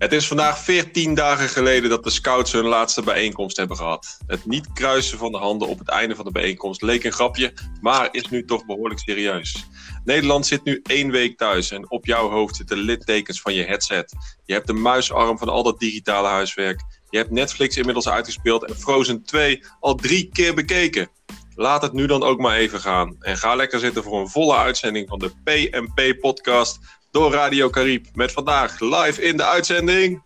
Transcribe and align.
Het 0.00 0.12
is 0.12 0.26
vandaag 0.26 0.58
14 0.58 1.14
dagen 1.14 1.48
geleden 1.48 1.90
dat 1.90 2.04
de 2.04 2.10
scouts 2.10 2.52
hun 2.52 2.64
laatste 2.64 3.02
bijeenkomst 3.02 3.56
hebben 3.56 3.76
gehad. 3.76 4.18
Het 4.26 4.46
niet 4.46 4.72
kruisen 4.72 5.18
van 5.18 5.32
de 5.32 5.38
handen 5.38 5.68
op 5.68 5.78
het 5.78 5.88
einde 5.88 6.14
van 6.14 6.24
de 6.24 6.30
bijeenkomst 6.30 6.82
leek 6.82 7.04
een 7.04 7.12
grapje, 7.12 7.52
maar 7.80 8.08
is 8.12 8.28
nu 8.28 8.44
toch 8.44 8.66
behoorlijk 8.66 9.00
serieus. 9.00 9.66
Nederland 10.04 10.46
zit 10.46 10.64
nu 10.64 10.80
één 10.82 11.10
week 11.10 11.38
thuis 11.38 11.70
en 11.70 11.90
op 11.90 12.06
jouw 12.06 12.28
hoofd 12.28 12.56
zitten 12.56 12.78
littekens 12.78 13.40
van 13.40 13.54
je 13.54 13.64
headset. 13.64 14.14
Je 14.44 14.52
hebt 14.52 14.66
de 14.66 14.72
muisarm 14.72 15.38
van 15.38 15.48
al 15.48 15.62
dat 15.62 15.78
digitale 15.78 16.28
huiswerk. 16.28 16.82
Je 17.10 17.18
hebt 17.18 17.30
Netflix 17.30 17.76
inmiddels 17.76 18.08
uitgespeeld 18.08 18.64
en 18.64 18.76
Frozen 18.76 19.22
2 19.22 19.64
al 19.80 19.94
drie 19.94 20.28
keer 20.32 20.54
bekeken. 20.54 21.08
Laat 21.54 21.82
het 21.82 21.92
nu 21.92 22.06
dan 22.06 22.22
ook 22.22 22.38
maar 22.38 22.56
even 22.56 22.80
gaan. 22.80 23.16
En 23.20 23.36
ga 23.36 23.54
lekker 23.54 23.78
zitten 23.78 24.02
voor 24.02 24.20
een 24.20 24.28
volle 24.28 24.56
uitzending 24.56 25.08
van 25.08 25.18
de 25.18 25.32
PMP-podcast 25.44 26.78
door 27.10 27.32
Radio 27.32 27.70
Carib. 27.70 28.06
Met 28.14 28.32
vandaag 28.32 28.80
live 28.80 29.22
in 29.22 29.36
de 29.36 29.44
uitzending... 29.44 30.22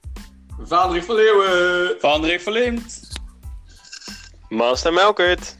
Vaderik 0.63 1.05
van 1.05 1.15
Leeuwen. 1.15 2.01
Van 2.01 2.41
van 2.41 2.53
Liemt. 2.53 3.01
Master 4.49 4.93
Melkert. 4.93 5.57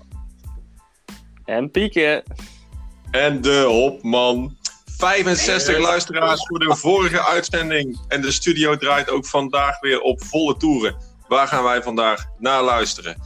En 1.45 1.71
Pieke. 1.71 2.25
En 3.11 3.41
de 3.41 3.61
Hopman. 3.61 4.57
65 4.97 5.79
luisteraars 5.79 6.47
voor 6.47 6.59
de 6.59 6.77
vorige 6.77 7.25
uitzending. 7.25 8.01
En 8.09 8.21
de 8.21 8.33
studio 8.33 8.77
draait 8.77 9.11
ook 9.11 9.27
vandaag 9.27 9.81
weer 9.81 10.01
op 10.01 10.25
volle 10.25 10.57
toeren. 10.57 10.97
Waar 11.29 11.49
gaan 11.49 11.65
wij 11.65 11.83
vandaag 11.83 12.25
naar 12.39 12.63
luisteren? 12.63 13.23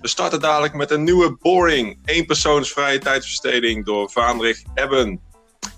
We 0.00 0.08
starten 0.08 0.40
dadelijk 0.40 0.74
met 0.74 0.90
een 0.90 1.04
nieuwe 1.04 1.36
Boring. 1.40 1.98
Eén 2.04 2.26
persoons 2.26 2.72
vrije 2.72 2.98
tijdsbesteding 2.98 3.84
door 3.84 4.10
Vaandrig 4.10 4.62
Ebben. 4.74 5.20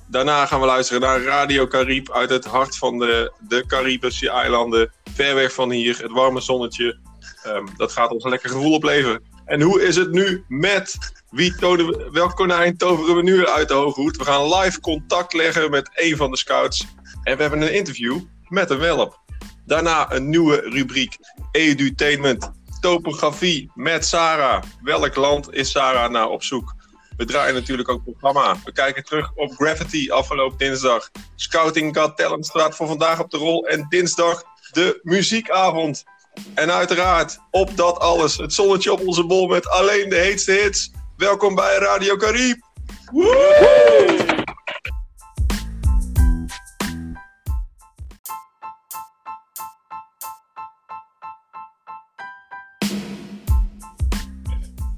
Daarna 0.06 0.46
gaan 0.46 0.60
we 0.60 0.66
luisteren 0.66 1.00
naar 1.00 1.22
Radio 1.22 1.66
Carib 1.66 2.10
uit 2.10 2.30
het 2.30 2.44
hart 2.44 2.76
van 2.76 2.98
de, 2.98 3.32
de 3.38 3.66
Caribische 3.66 4.30
eilanden. 4.30 4.92
Ver 5.14 5.34
weg 5.34 5.52
van 5.52 5.70
hier, 5.70 6.02
het 6.02 6.10
warme 6.10 6.40
zonnetje. 6.40 6.98
Ehm, 7.42 7.66
dat 7.76 7.92
gaat 7.92 8.10
ons 8.10 8.24
een 8.24 8.30
lekker 8.30 8.50
gevoel 8.50 8.72
opleveren. 8.72 9.22
En 9.44 9.60
hoe 9.60 9.82
is 9.82 9.96
het 9.96 10.10
nu 10.10 10.44
met 10.48 10.98
wie 11.30 11.54
we, 11.58 12.08
welk 12.12 12.36
konijn 12.36 12.76
toveren 12.76 13.16
we 13.16 13.22
nu 13.22 13.46
uit 13.46 13.68
de 13.68 13.74
hoge 13.74 14.00
hoed? 14.00 14.16
We 14.16 14.24
gaan 14.24 14.54
live 14.54 14.80
contact 14.80 15.32
leggen 15.32 15.70
met 15.70 15.90
een 15.94 16.16
van 16.16 16.30
de 16.30 16.36
scouts. 16.36 16.86
En 17.22 17.36
we 17.36 17.42
hebben 17.42 17.62
een 17.62 17.74
interview 17.74 18.20
met 18.48 18.70
een 18.70 18.78
welp. 18.78 19.20
Daarna 19.66 20.12
een 20.12 20.28
nieuwe 20.28 20.56
rubriek 20.56 21.16
Edutainment. 21.52 22.50
Topografie 22.80 23.70
met 23.74 24.06
Sarah. 24.06 24.62
Welk 24.82 25.16
land 25.16 25.54
is 25.54 25.70
Sarah 25.70 26.10
nou 26.10 26.30
op 26.30 26.42
zoek? 26.42 26.74
We 27.16 27.24
draaien 27.24 27.54
natuurlijk 27.54 27.88
ook 27.88 28.02
programma. 28.02 28.56
We 28.64 28.72
kijken 28.72 29.04
terug 29.04 29.32
op 29.34 29.52
Gravity 29.52 30.10
afgelopen 30.10 30.58
dinsdag. 30.58 31.10
Scouting 31.34 31.96
Got 31.96 32.16
Talent 32.16 32.50
voor 32.50 32.86
vandaag 32.86 33.20
op 33.20 33.30
de 33.30 33.36
rol. 33.36 33.66
En 33.66 33.86
dinsdag 33.88 34.44
de 34.72 35.00
muziekavond. 35.02 36.04
En 36.54 36.72
uiteraard, 36.72 37.38
op 37.50 37.76
dat 37.76 37.98
alles, 37.98 38.36
het 38.36 38.52
zonnetje 38.52 38.92
op 38.92 39.00
onze 39.06 39.26
bol 39.26 39.46
met 39.46 39.68
alleen 39.68 40.08
de 40.08 40.16
heetste 40.16 40.52
hits. 40.52 40.90
Welkom 41.16 41.54
bij 41.54 41.78
Radio 41.78 42.16
Carib. 42.16 42.60
Woehoe! 43.12 44.42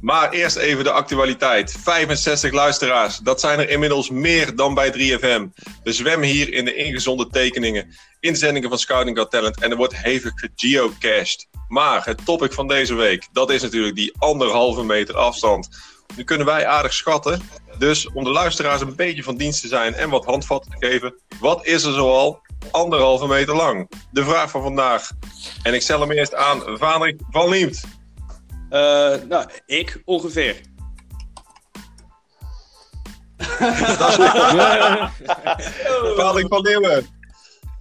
Maar 0.07 0.31
eerst 0.31 0.57
even 0.57 0.85
de 0.85 0.91
actualiteit. 0.91 1.77
65 1.83 2.53
luisteraars, 2.53 3.19
dat 3.19 3.41
zijn 3.41 3.59
er 3.59 3.69
inmiddels 3.69 4.11
meer 4.11 4.57
dan 4.57 4.75
bij 4.75 4.93
3FM. 4.93 5.63
We 5.83 5.93
zwemmen 5.93 6.29
hier 6.29 6.53
in 6.53 6.65
de 6.65 6.75
ingezonde 6.75 7.29
tekeningen, 7.29 7.95
inzendingen 8.21 8.69
van 8.69 8.79
Scouting 8.79 9.19
Got 9.19 9.31
Talent 9.31 9.61
en 9.61 9.71
er 9.71 9.77
wordt 9.77 9.97
hevig 9.97 10.33
gegeocached. 10.35 11.48
Maar 11.69 12.05
het 12.05 12.25
topic 12.25 12.53
van 12.53 12.69
deze 12.69 12.95
week, 12.95 13.29
dat 13.33 13.51
is 13.51 13.63
natuurlijk 13.63 13.95
die 13.95 14.14
anderhalve 14.19 14.85
meter 14.85 15.17
afstand. 15.17 15.69
Nu 16.17 16.25
kunnen 16.25 16.47
wij 16.47 16.67
aardig 16.67 16.95
schatten, 16.95 17.41
dus 17.79 18.13
om 18.13 18.25
de 18.25 18.30
luisteraars 18.30 18.80
een 18.80 18.97
beetje 18.97 19.23
van 19.23 19.36
dienst 19.36 19.61
te 19.61 19.69
zijn 19.69 19.95
en 19.95 20.11
wat 20.11 20.25
handvatten 20.25 20.70
te 20.70 20.86
geven, 20.86 21.14
wat 21.41 21.67
is 21.67 21.85
er 21.85 21.92
zoal 21.92 22.41
anderhalve 22.70 23.27
meter 23.27 23.57
lang? 23.57 23.91
De 24.11 24.25
vraag 24.25 24.51
van 24.51 24.63
vandaag. 24.63 25.11
En 25.63 25.75
ik 25.75 25.83
stel 25.83 26.01
hem 26.01 26.11
eerst 26.11 26.35
aan 26.35 26.63
Vader 26.79 27.17
van 27.30 27.48
Liemt. 27.48 27.85
Uh, 28.71 29.15
nou, 29.29 29.49
ik 29.67 30.03
ongeveer. 30.05 30.61
Bepaling 36.03 36.49
van 36.49 36.61
Leeuwen. 36.61 37.07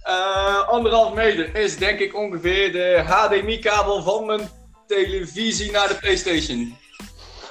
Uh, 0.08 0.68
anderhalf 0.68 1.14
meter 1.14 1.54
is 1.54 1.76
denk 1.76 1.98
ik 1.98 2.14
ongeveer 2.14 2.72
de 2.72 3.02
HDMI-kabel 3.06 4.02
van 4.02 4.26
mijn 4.26 4.48
televisie 4.86 5.70
naar 5.70 5.88
de 5.88 5.94
PlayStation. 5.94 6.76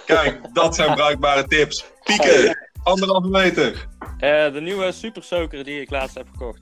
Kijk, 0.05 0.53
dat 0.53 0.75
zijn 0.75 0.95
bruikbare 0.95 1.47
tips. 1.47 1.85
Pieken, 2.03 2.69
anderhalve 2.83 3.27
meter. 3.27 3.87
Uh, 4.19 4.53
de 4.53 4.61
nieuwe 4.61 4.91
Super 4.91 5.23
Soaker 5.23 5.63
die 5.63 5.81
ik 5.81 5.89
laatst 5.89 6.15
heb 6.15 6.27
gekocht. 6.31 6.61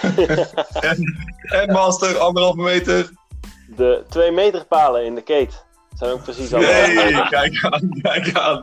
en, 0.90 1.16
en 1.42 1.72
Master, 1.72 2.18
anderhalve 2.18 2.60
meter 2.60 3.10
de 3.76 4.04
twee 4.08 4.30
meter 4.30 4.66
palen 4.66 5.04
in 5.04 5.14
de 5.14 5.22
keet. 5.22 5.64
Zijn 5.94 6.12
ook 6.12 6.22
precies 6.22 6.52
al. 6.52 6.60
Nee, 6.60 7.28
kijk 7.28 7.64
aan, 7.64 7.88
kijk 8.02 8.34
aan. 8.38 8.62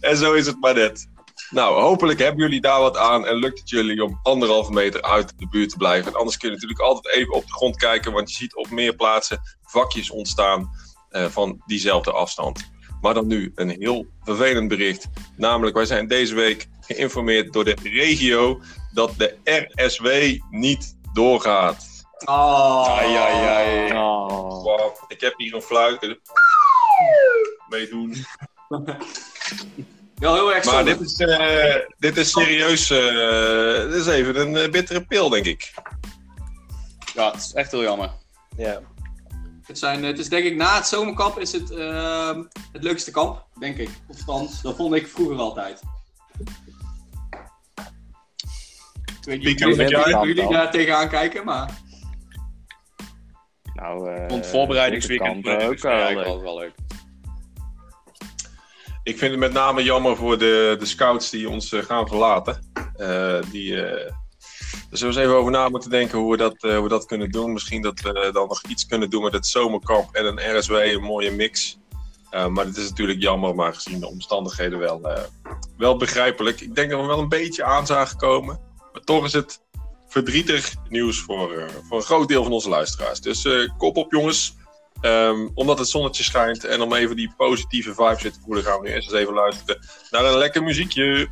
En 0.00 0.16
zo 0.16 0.32
is 0.32 0.46
het 0.46 0.60
maar 0.60 0.74
net. 0.74 1.10
Nou, 1.50 1.80
hopelijk 1.80 2.18
hebben 2.18 2.40
jullie 2.40 2.60
daar 2.60 2.80
wat 2.80 2.96
aan 2.96 3.26
en 3.26 3.36
lukt 3.36 3.58
het 3.58 3.70
jullie 3.70 4.04
om 4.04 4.20
anderhalve 4.22 4.72
meter 4.72 5.02
uit 5.02 5.38
de 5.38 5.48
buurt 5.48 5.70
te 5.70 5.76
blijven. 5.76 6.12
En 6.12 6.18
anders 6.18 6.36
kun 6.36 6.48
je 6.48 6.54
natuurlijk 6.54 6.80
altijd 6.80 7.14
even 7.14 7.34
op 7.34 7.46
de 7.46 7.52
grond 7.52 7.76
kijken, 7.76 8.12
want 8.12 8.30
je 8.30 8.36
ziet 8.36 8.56
op 8.56 8.70
meer 8.70 8.94
plaatsen 8.94 9.40
vakjes 9.62 10.10
ontstaan 10.10 10.70
uh, 11.10 11.24
van 11.24 11.62
diezelfde 11.66 12.12
afstand. 12.12 12.70
Maar 13.00 13.14
dan 13.14 13.26
nu 13.26 13.52
een 13.54 13.70
heel 13.70 14.06
vervelend 14.22 14.68
bericht. 14.68 15.08
Namelijk, 15.36 15.76
wij 15.76 15.84
zijn 15.84 16.06
deze 16.06 16.34
week 16.34 16.68
geïnformeerd 16.80 17.52
door 17.52 17.64
de 17.64 17.76
regio 17.82 18.60
dat 18.92 19.14
de 19.16 19.36
RSW 19.74 20.06
niet 20.50 20.96
doorgaat. 21.12 21.91
Oh. 22.24 22.98
Ai, 22.98 23.16
ai, 23.16 23.46
ai. 23.46 23.92
Oh. 23.92 24.62
Wow. 24.62 24.94
Ik 25.08 25.20
heb 25.20 25.34
hier 25.36 25.54
een 25.54 25.62
fluit. 25.62 26.18
Meedoen. 27.68 28.26
Ja, 30.22 30.32
heel 30.32 30.54
erg 30.54 30.64
Maar 30.64 30.84
dit 30.84 31.00
is, 31.00 31.20
uh, 31.20 31.74
dit 31.98 32.16
is 32.16 32.30
serieus. 32.30 32.90
Uh, 32.90 33.90
dit 33.90 33.94
is 33.94 34.06
even 34.06 34.40
een 34.40 34.54
uh, 34.54 34.70
bittere 34.70 35.06
pil, 35.06 35.28
denk 35.28 35.44
ik. 35.44 35.72
Ja, 37.14 37.30
het 37.30 37.40
is 37.40 37.52
echt 37.52 37.70
heel 37.70 37.82
jammer. 37.82 38.10
Ja. 38.56 38.80
Het, 39.62 39.78
zijn, 39.78 40.04
het 40.04 40.18
is 40.18 40.28
denk 40.28 40.44
ik 40.44 40.56
na 40.56 40.76
het 40.76 40.86
zomerkamp 40.86 41.38
is 41.38 41.52
het 41.52 41.70
ehm, 41.70 42.42
het 42.72 42.82
leukste 42.82 43.10
kamp, 43.10 43.46
denk 43.58 43.76
ik. 43.76 43.90
Of 44.08 44.18
althans, 44.18 44.62
dat 44.62 44.76
vond 44.76 44.94
ik 44.94 45.08
vroeger 45.08 45.36
altijd. 45.36 45.80
Ik 49.20 49.24
weet 49.24 49.42
niet 49.44 49.62
hoe 49.62 50.26
jullie 50.26 50.48
daar 50.48 50.70
tegenaan 50.70 51.08
kijken, 51.08 51.44
maar... 51.44 51.81
Nou, 53.74 54.10
uh, 54.10 54.28
Want 54.28 54.46
voorbereidingsweekend 54.46 55.46
ook 55.46 55.78
wel, 55.78 56.42
wel 56.42 56.58
leuk. 56.58 56.72
Ik 59.02 59.18
vind 59.18 59.30
het 59.30 59.40
met 59.40 59.52
name 59.52 59.82
jammer 59.82 60.16
voor 60.16 60.38
de, 60.38 60.76
de 60.78 60.86
scouts 60.86 61.30
die 61.30 61.48
ons 61.48 61.72
uh, 61.72 61.82
gaan 61.82 62.08
verlaten. 62.08 62.70
Uh, 62.96 63.38
die, 63.50 63.72
uh, 63.72 63.82
daar 63.82 64.98
zullen 64.98 65.14
we 65.14 65.20
eens 65.20 65.28
even 65.28 65.36
over 65.36 65.52
na 65.52 65.68
moeten 65.68 65.90
denken 65.90 66.18
hoe 66.18 66.30
we 66.30 66.36
dat, 66.36 66.54
hoe 66.60 66.82
we 66.82 66.88
dat 66.88 67.06
kunnen 67.06 67.30
doen. 67.30 67.52
Misschien 67.52 67.82
dat 67.82 68.00
we 68.00 68.30
dan 68.32 68.48
nog 68.48 68.62
iets 68.68 68.86
kunnen 68.86 69.10
doen 69.10 69.22
met 69.22 69.32
het 69.32 69.46
zomerkamp 69.46 70.14
en 70.14 70.26
een 70.26 70.58
RSW, 70.58 70.72
een 70.72 71.02
mooie 71.02 71.30
mix. 71.30 71.78
maar 72.30 72.64
het 72.64 72.76
is 72.76 72.88
natuurlijk 72.88 73.22
jammer, 73.22 73.54
maar 73.54 73.74
gezien 73.74 74.00
de 74.00 74.08
omstandigheden 74.08 74.78
wel, 74.78 75.00
wel 75.76 75.96
begrijpelijk. 75.96 76.60
Ik 76.60 76.74
denk 76.74 76.90
dat 76.90 77.00
we 77.00 77.06
wel 77.06 77.18
een 77.18 77.28
beetje 77.28 77.64
aan 77.64 77.86
zagen 77.86 78.16
komen. 78.16 78.60
Maar 78.92 79.02
toch 79.02 79.24
is 79.24 79.32
het 79.32 79.60
verdrietig 80.12 80.74
nieuws 80.88 81.20
voor, 81.20 81.54
uh, 81.54 81.64
voor 81.88 81.96
een 81.96 82.04
groot 82.04 82.28
deel 82.28 82.42
van 82.42 82.52
onze 82.52 82.68
luisteraars. 82.68 83.20
Dus 83.20 83.44
uh, 83.44 83.70
kop 83.78 83.96
op 83.96 84.12
jongens. 84.12 84.60
Um, 85.02 85.50
omdat 85.54 85.78
het 85.78 85.88
zonnetje 85.88 86.22
schijnt 86.22 86.64
en 86.64 86.80
om 86.80 86.94
even 86.94 87.16
die 87.16 87.34
positieve 87.36 87.94
vibes 87.94 88.22
te 88.22 88.40
voelen, 88.44 88.64
gaan 88.64 88.80
we 88.80 88.88
nu 88.88 88.94
eerst 88.94 89.10
eens 89.10 89.20
even 89.20 89.34
luisteren 89.34 89.86
naar 90.10 90.24
een 90.24 90.38
lekker 90.38 90.62
muziekje. 90.62 91.28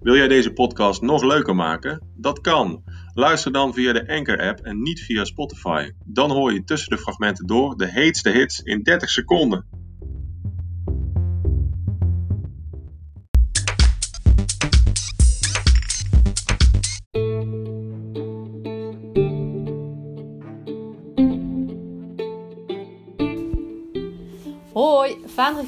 Wil 0.00 0.16
jij 0.16 0.28
deze 0.28 0.52
podcast 0.52 1.02
nog 1.02 1.22
leuker 1.22 1.54
maken? 1.54 2.02
Dat 2.16 2.40
kan. 2.40 2.82
Luister 3.14 3.52
dan 3.52 3.74
via 3.74 3.92
de 3.92 4.08
Anchor-app 4.08 4.60
en 4.60 4.82
niet 4.82 5.00
via 5.00 5.24
Spotify. 5.24 5.90
Dan 6.04 6.30
hoor 6.30 6.52
je 6.52 6.64
tussen 6.64 6.90
de 6.90 6.98
fragmenten 6.98 7.46
door 7.46 7.76
de 7.76 7.90
heetste 7.90 8.30
hits 8.30 8.60
in 8.60 8.82
30 8.82 9.10
seconden. 9.10 9.79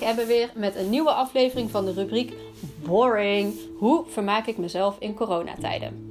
Ebbe 0.03 0.27
weer 0.27 0.51
met 0.55 0.77
een 0.77 0.91
nieuwe 0.91 1.11
aflevering 1.11 1.71
van 1.71 1.85
de 1.85 1.93
rubriek 1.93 2.33
Boring. 2.87 3.55
Hoe 3.79 4.05
vermaak 4.09 4.47
ik 4.47 4.59
mezelf 4.59 4.97
in 4.99 5.15
coronatijden? 5.15 6.11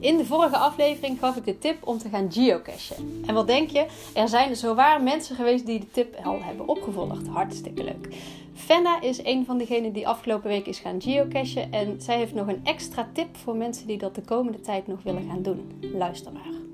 In 0.00 0.16
de 0.16 0.24
vorige 0.24 0.56
aflevering 0.56 1.18
gaf 1.18 1.36
ik 1.36 1.44
de 1.44 1.58
tip 1.58 1.86
om 1.86 1.98
te 1.98 2.08
gaan 2.08 2.32
geocachen. 2.32 3.22
En 3.26 3.34
wat 3.34 3.46
denk 3.46 3.70
je? 3.70 3.86
Er 4.14 4.28
zijn 4.28 4.56
zowaar 4.56 5.02
mensen 5.02 5.36
geweest 5.36 5.66
die 5.66 5.78
de 5.78 5.90
tip 5.90 6.16
al 6.24 6.42
hebben 6.42 6.68
opgevolgd. 6.68 7.26
Hartstikke 7.26 7.84
leuk. 7.84 8.08
Fenna 8.54 9.00
is 9.00 9.24
een 9.24 9.44
van 9.44 9.58
degenen 9.58 9.92
die 9.92 10.08
afgelopen 10.08 10.48
week 10.48 10.66
is 10.66 10.78
gaan 10.78 11.02
geocachen. 11.02 11.72
En 11.72 12.00
zij 12.00 12.16
heeft 12.16 12.34
nog 12.34 12.48
een 12.48 12.60
extra 12.64 13.08
tip 13.12 13.36
voor 13.36 13.56
mensen 13.56 13.86
die 13.86 13.98
dat 13.98 14.14
de 14.14 14.22
komende 14.22 14.60
tijd 14.60 14.86
nog 14.86 15.02
willen 15.02 15.26
gaan 15.28 15.42
doen. 15.42 15.80
Luister 15.80 16.32
maar. 16.32 16.67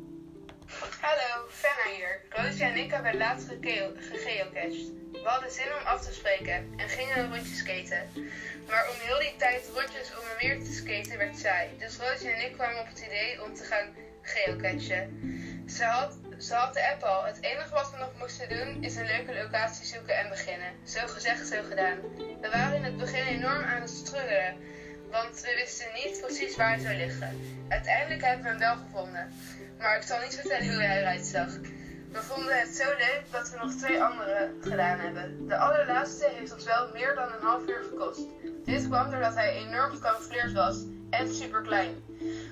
Roosje 2.44 2.64
en 2.64 2.76
ik 2.76 2.90
hebben 2.90 3.16
laatst 3.16 3.48
gegeocached. 3.48 4.92
We 5.12 5.20
hadden 5.24 5.50
zin 5.50 5.70
om 5.78 5.86
af 5.86 6.06
te 6.06 6.12
spreken 6.12 6.72
en 6.76 6.88
gingen 6.88 7.18
een 7.18 7.34
rondje 7.34 7.54
skaten. 7.54 8.02
Maar 8.68 8.84
om 8.90 8.96
heel 8.98 9.18
die 9.18 9.34
tijd 9.38 9.70
rondjes 9.74 10.08
om 10.18 10.24
een 10.30 10.40
meer 10.40 10.64
te 10.64 10.72
skaten 10.72 11.18
werd 11.18 11.38
saai. 11.38 11.68
Dus 11.78 11.96
Roosje 11.96 12.28
en 12.30 12.44
ik 12.44 12.52
kwamen 12.52 12.80
op 12.80 12.86
het 12.86 12.98
idee 12.98 13.42
om 13.42 13.54
te 13.54 13.64
gaan 13.64 13.88
geocachen. 14.22 15.02
Ze 15.68 15.84
had, 15.84 16.18
ze 16.38 16.54
had 16.54 16.74
de 16.74 16.90
app 16.92 17.02
al. 17.02 17.24
Het 17.24 17.38
enige 17.40 17.74
wat 17.74 17.90
we 17.90 17.98
nog 17.98 18.12
moesten 18.18 18.48
doen 18.48 18.82
is 18.82 18.96
een 18.96 19.06
leuke 19.06 19.34
locatie 19.34 19.86
zoeken 19.86 20.18
en 20.18 20.28
beginnen. 20.28 20.72
Zo 20.84 21.06
gezegd, 21.06 21.46
zo 21.46 21.62
gedaan. 21.68 21.98
We 22.40 22.48
waren 22.52 22.76
in 22.76 22.84
het 22.84 22.96
begin 22.96 23.26
enorm 23.26 23.62
aan 23.62 23.80
het 23.80 23.90
struggelen. 23.90 24.56
Want 25.10 25.40
we 25.40 25.54
wisten 25.54 25.86
niet 26.04 26.20
precies 26.20 26.56
waar 26.56 26.72
het 26.72 26.82
zou 26.82 26.94
liggen. 26.94 27.30
Uiteindelijk 27.68 28.22
hebben 28.22 28.42
we 28.42 28.48
hem 28.48 28.58
wel 28.58 28.76
gevonden. 28.76 29.32
Maar 29.78 29.96
ik 29.96 30.02
zal 30.02 30.20
niet 30.20 30.34
vertellen 30.34 30.68
hoe 30.68 30.82
hij 30.82 30.98
eruit 30.98 31.26
zag. 31.26 31.58
We 32.14 32.22
vonden 32.22 32.58
het 32.58 32.76
zo 32.76 32.84
leuk 32.84 33.22
dat 33.30 33.50
we 33.50 33.58
nog 33.58 33.72
twee 33.72 34.02
andere 34.02 34.50
gedaan 34.60 34.98
hebben. 34.98 35.46
De 35.48 35.56
allerlaatste 35.56 36.28
heeft 36.32 36.54
ons 36.54 36.64
wel 36.64 36.88
meer 36.92 37.14
dan 37.14 37.24
een 37.24 37.46
half 37.46 37.62
uur 37.66 37.84
gekost. 37.90 38.20
Dit 38.64 38.88
kwam 38.88 39.10
doordat 39.10 39.34
hij 39.34 39.54
enorm 39.54 39.90
gecamoufleerd 39.90 40.52
was 40.52 40.76
en 41.10 41.34
super 41.34 41.62
klein. 41.62 41.90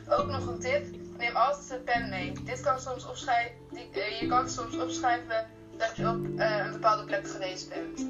Ook 0.08 0.26
nog 0.26 0.46
een 0.46 0.60
tip: 0.60 0.84
neem 1.18 1.36
altijd 1.36 1.70
een 1.70 1.84
pen 1.84 2.08
mee. 2.08 2.32
Dit 2.44 2.60
kan 2.60 2.80
soms 2.80 3.06
opschrijven, 3.06 3.54
uh, 3.72 4.20
je 4.20 4.26
kan 4.26 4.48
soms 4.48 4.78
opschrijven 4.78 5.46
dat 5.76 5.96
je 5.96 6.08
op 6.08 6.16
uh, 6.16 6.56
een 6.64 6.72
bepaalde 6.72 7.04
plek 7.04 7.28
geweest 7.28 7.68
bent. 7.68 8.06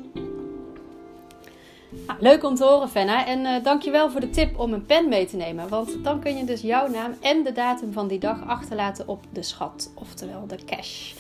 Nou, 2.07 2.21
leuk 2.21 2.45
om 2.45 2.55
te 2.55 2.65
horen, 2.65 2.89
Fenna. 2.89 3.27
En 3.27 3.39
uh, 3.39 3.65
dankjewel 3.65 4.11
voor 4.11 4.21
de 4.21 4.31
tip 4.31 4.59
om 4.59 4.73
een 4.73 4.87
pen 4.87 5.09
mee 5.09 5.27
te 5.27 5.37
nemen. 5.37 5.69
Want 5.69 6.05
dan 6.05 6.21
kun 6.21 6.37
je 6.37 6.45
dus 6.45 6.61
jouw 6.61 6.89
naam 6.89 7.17
en 7.21 7.43
de 7.43 7.53
datum 7.53 7.93
van 7.93 8.09
die 8.09 8.19
dag 8.19 8.47
achterlaten 8.47 9.09
op 9.09 9.25
de 9.31 9.43
schat, 9.43 9.91
oftewel 9.95 10.47
de 10.47 10.65
cash. 10.65 11.15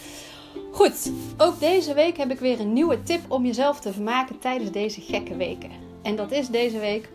Goed, 0.73 1.13
ook 1.39 1.61
deze 1.61 1.95
week 1.95 2.17
heb 2.17 2.31
ik 2.31 2.39
weer 2.39 2.61
een 2.61 2.73
nieuwe 2.73 3.03
tip 3.03 3.21
om 3.29 3.47
jezelf 3.47 3.81
te 3.81 3.93
vermaken 3.93 4.39
tijdens 4.39 4.71
deze 4.71 5.01
gekke 5.01 5.37
weken. 5.37 5.71
En 6.03 6.17
dat 6.17 6.31
is 6.31 6.49
deze 6.49 6.79
week: 6.79 7.09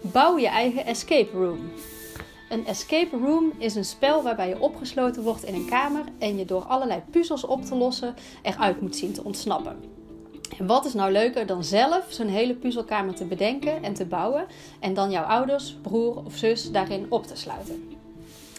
bouw 0.00 0.38
je 0.38 0.48
eigen 0.48 0.86
escape 0.86 1.30
room. 1.30 1.72
Een 2.48 2.66
escape 2.66 3.16
room 3.16 3.52
is 3.58 3.74
een 3.74 3.84
spel 3.84 4.22
waarbij 4.22 4.48
je 4.48 4.60
opgesloten 4.60 5.22
wordt 5.22 5.44
in 5.44 5.54
een 5.54 5.68
kamer 5.68 6.04
en 6.18 6.38
je 6.38 6.44
door 6.44 6.62
allerlei 6.62 7.02
puzzels 7.10 7.44
op 7.44 7.64
te 7.64 7.74
lossen 7.74 8.14
eruit 8.42 8.80
moet 8.80 8.96
zien 8.96 9.12
te 9.12 9.24
ontsnappen. 9.24 9.76
En 10.58 10.66
wat 10.66 10.84
is 10.84 10.94
nou 10.94 11.12
leuker 11.12 11.46
dan 11.46 11.64
zelf 11.64 12.04
zo'n 12.08 12.28
hele 12.28 12.54
puzzelkamer 12.54 13.14
te 13.14 13.24
bedenken 13.24 13.82
en 13.82 13.94
te 13.94 14.06
bouwen 14.06 14.46
en 14.80 14.94
dan 14.94 15.10
jouw 15.10 15.24
ouders, 15.24 15.76
broer 15.82 16.24
of 16.24 16.36
zus 16.36 16.70
daarin 16.70 17.06
op 17.08 17.26
te 17.26 17.36
sluiten? 17.36 18.01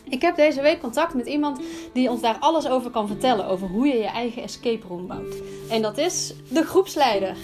Ik 0.04 0.22
heb 0.22 0.36
deze 0.36 0.62
week 0.62 0.80
contact 0.80 1.14
met 1.14 1.28
iemand 1.28 1.60
die 1.94 2.10
ons 2.10 2.22
daar 2.22 2.38
alles 2.40 2.68
over 2.68 2.92
kan 2.92 3.08
vertellen. 3.08 3.48
Over 3.48 3.68
hoe 3.68 3.88
je 3.88 3.98
je 3.98 4.08
eigen 4.08 4.44
escape 4.44 4.88
room 4.88 5.08
bouwt. 5.08 5.36
En 5.70 5.82
dat 5.82 5.98
is 5.98 6.34
de 6.50 6.64
groepsleider. 6.64 7.36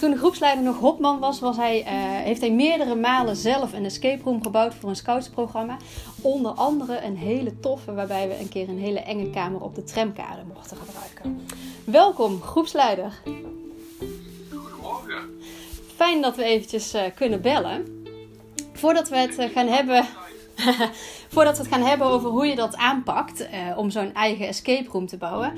Toen 0.00 0.10
de 0.10 0.16
groepsleider 0.16 0.64
nog 0.64 0.78
Hopman 0.78 1.18
was, 1.18 1.40
was 1.40 1.56
hij, 1.56 1.80
uh, 1.80 1.86
heeft 2.24 2.40
hij 2.40 2.50
meerdere 2.50 2.94
malen 2.94 3.36
zelf 3.36 3.72
een 3.72 3.84
escape 3.84 4.22
room 4.22 4.42
gebouwd 4.42 4.74
voor 4.74 4.88
een 4.88 4.96
scoutsprogramma. 4.96 5.76
Onder 6.20 6.52
andere 6.52 7.04
een 7.04 7.16
hele 7.16 7.60
toffe, 7.60 7.94
waarbij 7.94 8.28
we 8.28 8.38
een 8.38 8.48
keer 8.48 8.68
een 8.68 8.78
hele 8.78 9.00
enge 9.00 9.30
kamer 9.30 9.60
op 9.60 9.74
de 9.74 9.84
tramkade 9.84 10.42
mochten 10.54 10.76
gebruiken. 10.76 11.46
Welkom, 11.84 12.42
groepsleider. 12.42 13.20
Goedemorgen. 14.50 15.40
Fijn 15.96 16.22
dat 16.22 16.36
we 16.36 16.44
eventjes 16.44 16.94
uh, 16.94 17.02
kunnen 17.14 17.40
bellen. 17.40 18.04
Voordat 18.72 19.08
we 19.08 19.16
het 19.16 19.38
uh, 19.38 19.44
gaan 19.44 19.66
hebben 19.66 20.06
Voordat 21.34 21.56
we 21.56 21.62
het 21.62 21.72
gaan 21.72 21.82
hebben 21.82 22.06
over 22.06 22.30
hoe 22.30 22.46
je 22.46 22.54
dat 22.54 22.76
aanpakt 22.76 23.40
uh, 23.40 23.78
om 23.78 23.90
zo'n 23.90 24.14
eigen 24.14 24.46
escape 24.46 24.90
room 24.90 25.06
te 25.06 25.16
bouwen. 25.16 25.52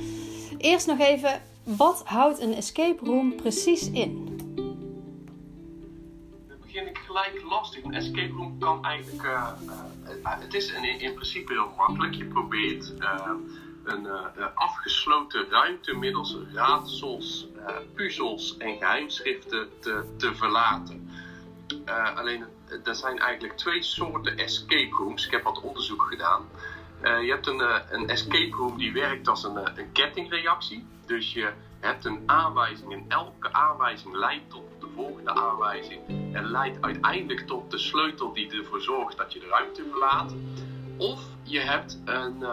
Eerst 0.58 0.87
nog 0.87 0.98
even, 0.98 1.43
wat 1.62 2.02
houdt 2.04 2.40
een 2.40 2.54
escape 2.54 3.04
room 3.04 3.37
precies 3.37 3.90
in? 3.90 4.34
Begin 6.60 6.87
ik 6.87 6.98
gelijk 7.06 7.43
lastig. 7.48 7.84
Een 7.84 7.94
escape 7.94 8.32
room 8.32 8.58
kan 8.58 8.84
eigenlijk. 8.84 9.22
Uh, 9.22 9.50
uh, 10.22 10.40
het 10.40 10.54
is 10.54 10.72
in, 10.72 11.00
in, 11.00 11.14
principe 11.14 11.52
heel 11.52 11.72
makkelijk. 11.76 12.14
Je 12.14 12.25
probeert 12.25 12.92
een 13.84 14.08
afgesloten 14.54 15.46
ruimte 15.50 15.94
middels 15.94 16.37
raadsels, 16.52 17.46
puzzels 17.94 18.56
en 18.56 18.76
geheimschriften 18.76 19.69
te, 19.81 20.04
te 20.16 20.34
verlaten. 20.34 21.10
alleen 22.14 22.44
er 22.84 22.94
zijn 22.94 23.18
eigenlijk 23.18 23.56
twee 23.56 23.82
soorten 23.82 24.36
escape 24.36 24.96
rooms. 24.96 25.26
Ik 25.26 25.30
heb 25.30 25.42
wat 25.42 25.60
onderzoek 25.60 26.02
gedaan. 26.02 26.48
Uh, 27.02 27.22
je 27.22 27.30
hebt 27.30 27.46
een, 27.46 27.60
uh, 27.60 27.76
een 27.90 28.08
escape 28.08 28.56
room 28.56 28.78
die 28.78 28.92
werkt 28.92 29.28
als 29.28 29.44
een, 29.44 29.56
een 29.56 29.92
kettingreactie. 29.92 30.86
Dus 31.06 31.32
je 31.32 31.52
hebt 31.80 32.04
een 32.04 32.22
aanwijzing 32.26 32.92
en 32.92 33.04
elke 33.08 33.52
aanwijzing 33.52 34.14
leidt 34.14 34.50
tot 34.50 34.64
de 34.80 34.88
volgende 34.94 35.34
aanwijzing. 35.34 36.00
En 36.32 36.50
leidt 36.50 36.82
uiteindelijk 36.82 37.46
tot 37.46 37.70
de 37.70 37.78
sleutel 37.78 38.32
die 38.32 38.50
ervoor 38.50 38.80
zorgt 38.80 39.16
dat 39.16 39.32
je 39.32 39.40
de 39.40 39.46
ruimte 39.46 39.86
verlaat. 39.90 40.34
Of 40.96 41.20
je 41.42 41.60
hebt 41.60 42.00
een, 42.04 42.44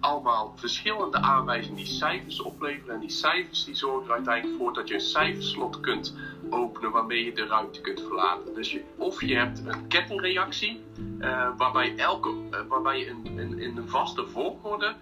allemaal 0.00 0.52
verschillende 0.56 1.18
aanwijzingen 1.18 1.76
die 1.76 1.86
cijfers 1.86 2.40
opleveren. 2.40 2.94
En 2.94 3.00
die 3.00 3.10
cijfers 3.10 3.64
die 3.64 3.74
zorgen 3.74 4.08
er 4.08 4.14
uiteindelijk 4.14 4.58
voor 4.58 4.72
dat 4.72 4.88
je 4.88 4.94
een 4.94 5.00
cijferslot 5.00 5.80
kunt 5.80 6.16
openen 6.50 6.90
waarmee 6.90 7.24
je 7.24 7.32
de 7.32 7.46
ruimte 7.46 7.80
kunt 7.80 8.00
verlaten. 8.00 8.54
Dus 8.54 8.72
je, 8.72 8.82
of 8.96 9.20
je 9.20 9.36
hebt 9.36 9.62
een 9.66 9.86
kettingreactie 9.86 10.80
uh, 11.18 11.48
waarbij, 11.56 11.96
elke, 11.96 12.28
uh, 12.50 12.58
waarbij 12.68 12.98
je 12.98 13.06
in, 13.06 13.58
in, 13.58 13.76
een 13.76 13.88
vaste 13.88 14.26
volgorde 14.26 14.94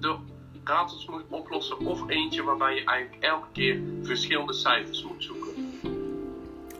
de 0.00 0.16
raadsels 0.64 1.06
moet 1.06 1.24
oplossen. 1.28 1.78
Of 1.78 2.08
eentje 2.08 2.42
waarbij 2.42 2.74
je 2.74 2.84
eigenlijk 2.84 3.22
elke 3.22 3.46
keer 3.52 3.80
verschillende 4.02 4.52
cijfers 4.52 5.04
moet 5.04 5.24
zoeken. 5.24 5.47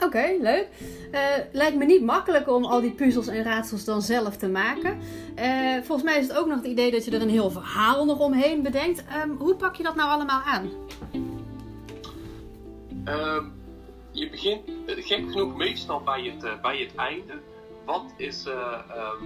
Oké, 0.01 0.37
leuk. 0.41 0.69
Uh, 1.13 1.21
lijkt 1.53 1.77
me 1.77 1.85
niet 1.85 2.03
makkelijk 2.03 2.49
om 2.49 2.65
al 2.65 2.81
die 2.81 2.91
puzzels 2.91 3.27
en 3.27 3.43
raadsels 3.43 3.85
dan 3.85 4.03
zelf 4.03 4.37
te 4.37 4.49
maken. 4.49 4.99
Uh, 5.39 5.75
volgens 5.75 6.03
mij 6.03 6.19
is 6.19 6.29
het 6.29 6.37
ook 6.37 6.47
nog 6.47 6.57
het 6.57 6.67
idee 6.67 6.91
dat 6.91 7.05
je 7.05 7.11
er 7.11 7.23
een 7.23 7.29
heel 7.29 7.51
verhaal 7.51 8.05
nog 8.05 8.19
omheen 8.19 8.63
bedenkt. 8.63 9.05
Um, 9.25 9.37
hoe 9.39 9.55
pak 9.55 9.75
je 9.75 9.83
dat 9.83 9.95
nou 9.95 10.11
allemaal 10.11 10.41
aan? 10.41 10.71
Uh, 13.05 13.43
je 14.11 14.31
begint 14.31 14.61
gek 14.87 15.31
genoeg 15.31 15.57
meestal 15.57 16.01
bij 16.01 16.23
het, 16.23 16.45
uh, 16.45 16.61
bij 16.63 16.79
het 16.79 16.95
einde. 16.95 17.33
Wat 17.85 18.05
is, 18.17 18.47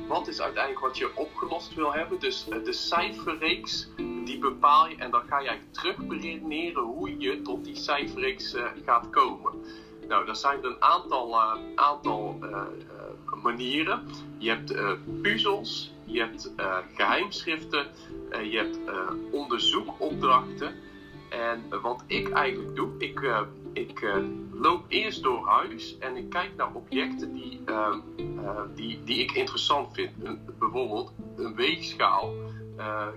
wat 0.09 0.29
is 0.29 0.41
uiteindelijk 0.41 0.85
wat 0.85 0.99
je 0.99 1.17
opgelost 1.17 1.75
wil 1.75 1.93
hebben? 1.93 2.21
Dus 2.21 2.47
de 2.65 2.73
cijferreeks, 2.73 3.89
die 4.25 4.39
bepaal 4.39 4.89
je 4.89 4.97
en 4.97 5.11
dan 5.11 5.23
ga 5.29 5.41
je 5.41 5.49
eigenlijk 5.49 6.77
hoe 6.77 7.15
je 7.19 7.43
tot 7.43 7.65
die 7.65 7.77
cijferreeks 7.77 8.57
gaat 8.85 9.11
komen. 9.11 9.53
Nou, 10.13 10.35
zijn 10.35 10.65
een 10.65 10.83
aantal, 10.83 11.35
uh, 11.35 11.55
aantal 11.75 12.39
uh, 12.43 12.51
uh, 12.51 13.43
manieren. 13.43 14.03
Je 14.39 14.49
hebt 14.49 14.75
puzzels, 15.23 15.93
je 16.05 16.21
hebt 16.21 16.53
geheimschriften, 16.95 17.87
je 18.31 18.57
hebt 18.57 18.79
onderzoekopdrachten. 19.31 20.75
En 21.31 21.81
wat 21.83 22.05
ik 22.07 22.31
eigenlijk 22.31 22.77
doe, 22.77 22.89
ik, 22.99 23.45
ik 23.73 24.23
loop 24.53 24.85
eerst 24.89 25.23
door 25.23 25.49
huis 25.49 25.99
en 25.99 26.17
ik 26.17 26.31
kijk 26.31 26.57
naar 26.57 26.75
objecten 26.75 27.33
die, 27.33 27.61
die, 28.75 29.05
die 29.05 29.19
ik 29.19 29.33
interessant 29.33 29.95
vind. 29.95 30.11
bijvoorbeeld 30.59 31.13
een 31.37 31.55
weegschaal 31.55 32.35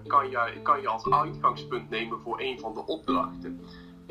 kan, 0.07 0.29
je, 0.29 0.59
kan 0.63 0.81
je 0.81 0.87
als 0.87 1.09
uitgangspunt 1.09 1.89
nemen 1.89 2.19
voor 2.19 2.39
een 2.39 2.59
van 2.59 2.73
de 2.73 2.85
opdrachten. 2.85 3.61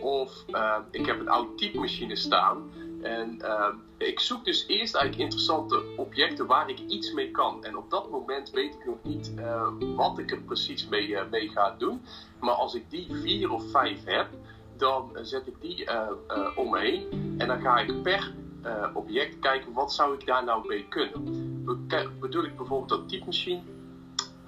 Of 0.01 0.45
uh, 0.51 0.77
ik 0.91 1.07
heb 1.07 1.21
een 1.21 1.29
oude 1.29 1.55
typemachine 1.55 2.17
staan. 2.17 2.71
En 3.03 3.39
uh, 3.43 3.69
ik 3.97 4.21
zoek 4.21 4.45
dus 4.45 4.67
eerst 4.67 4.95
eigenlijk 4.95 5.25
interessante 5.25 5.83
objecten 5.97 6.47
waar 6.47 6.71
ik 6.71 6.79
iets 6.79 7.13
mee 7.13 7.31
kan. 7.31 7.65
En 7.65 7.77
op 7.77 7.91
dat 7.91 8.11
moment 8.11 8.51
weet 8.51 8.75
ik 8.75 8.87
nog 8.87 8.99
niet 9.03 9.33
uh, 9.39 9.69
wat 9.97 10.19
ik 10.19 10.31
er 10.31 10.41
precies 10.41 10.89
mee, 10.89 11.17
mee, 11.31 11.49
ga 11.49 11.75
doen. 11.79 12.03
Maar 12.41 12.55
als 12.55 12.75
ik 12.75 12.91
die 12.91 13.07
vier 13.11 13.53
of 13.53 13.71
vijf 13.71 14.05
heb, 14.05 14.29
dan 14.77 15.11
zet 15.23 15.47
ik 15.47 15.61
die 15.61 15.89
om 16.57 16.71
me 16.71 16.79
heen. 16.79 17.35
En 17.39 17.49
dan 17.49 17.61
ga 17.61 17.79
ik 17.79 18.03
per 18.03 18.33
object 18.95 19.39
kijken 19.39 19.73
wat 19.73 19.93
zou 19.93 20.15
ik 20.15 20.27
daar 20.27 20.45
nou 20.45 20.67
mee 20.67 20.89
kunnen. 20.89 21.25
Be 21.65 22.11
bedoel 22.21 22.45
ik 22.45 22.57
bijvoorbeeld 22.57 22.89
dat 22.89 23.09
typemachine 23.09 23.63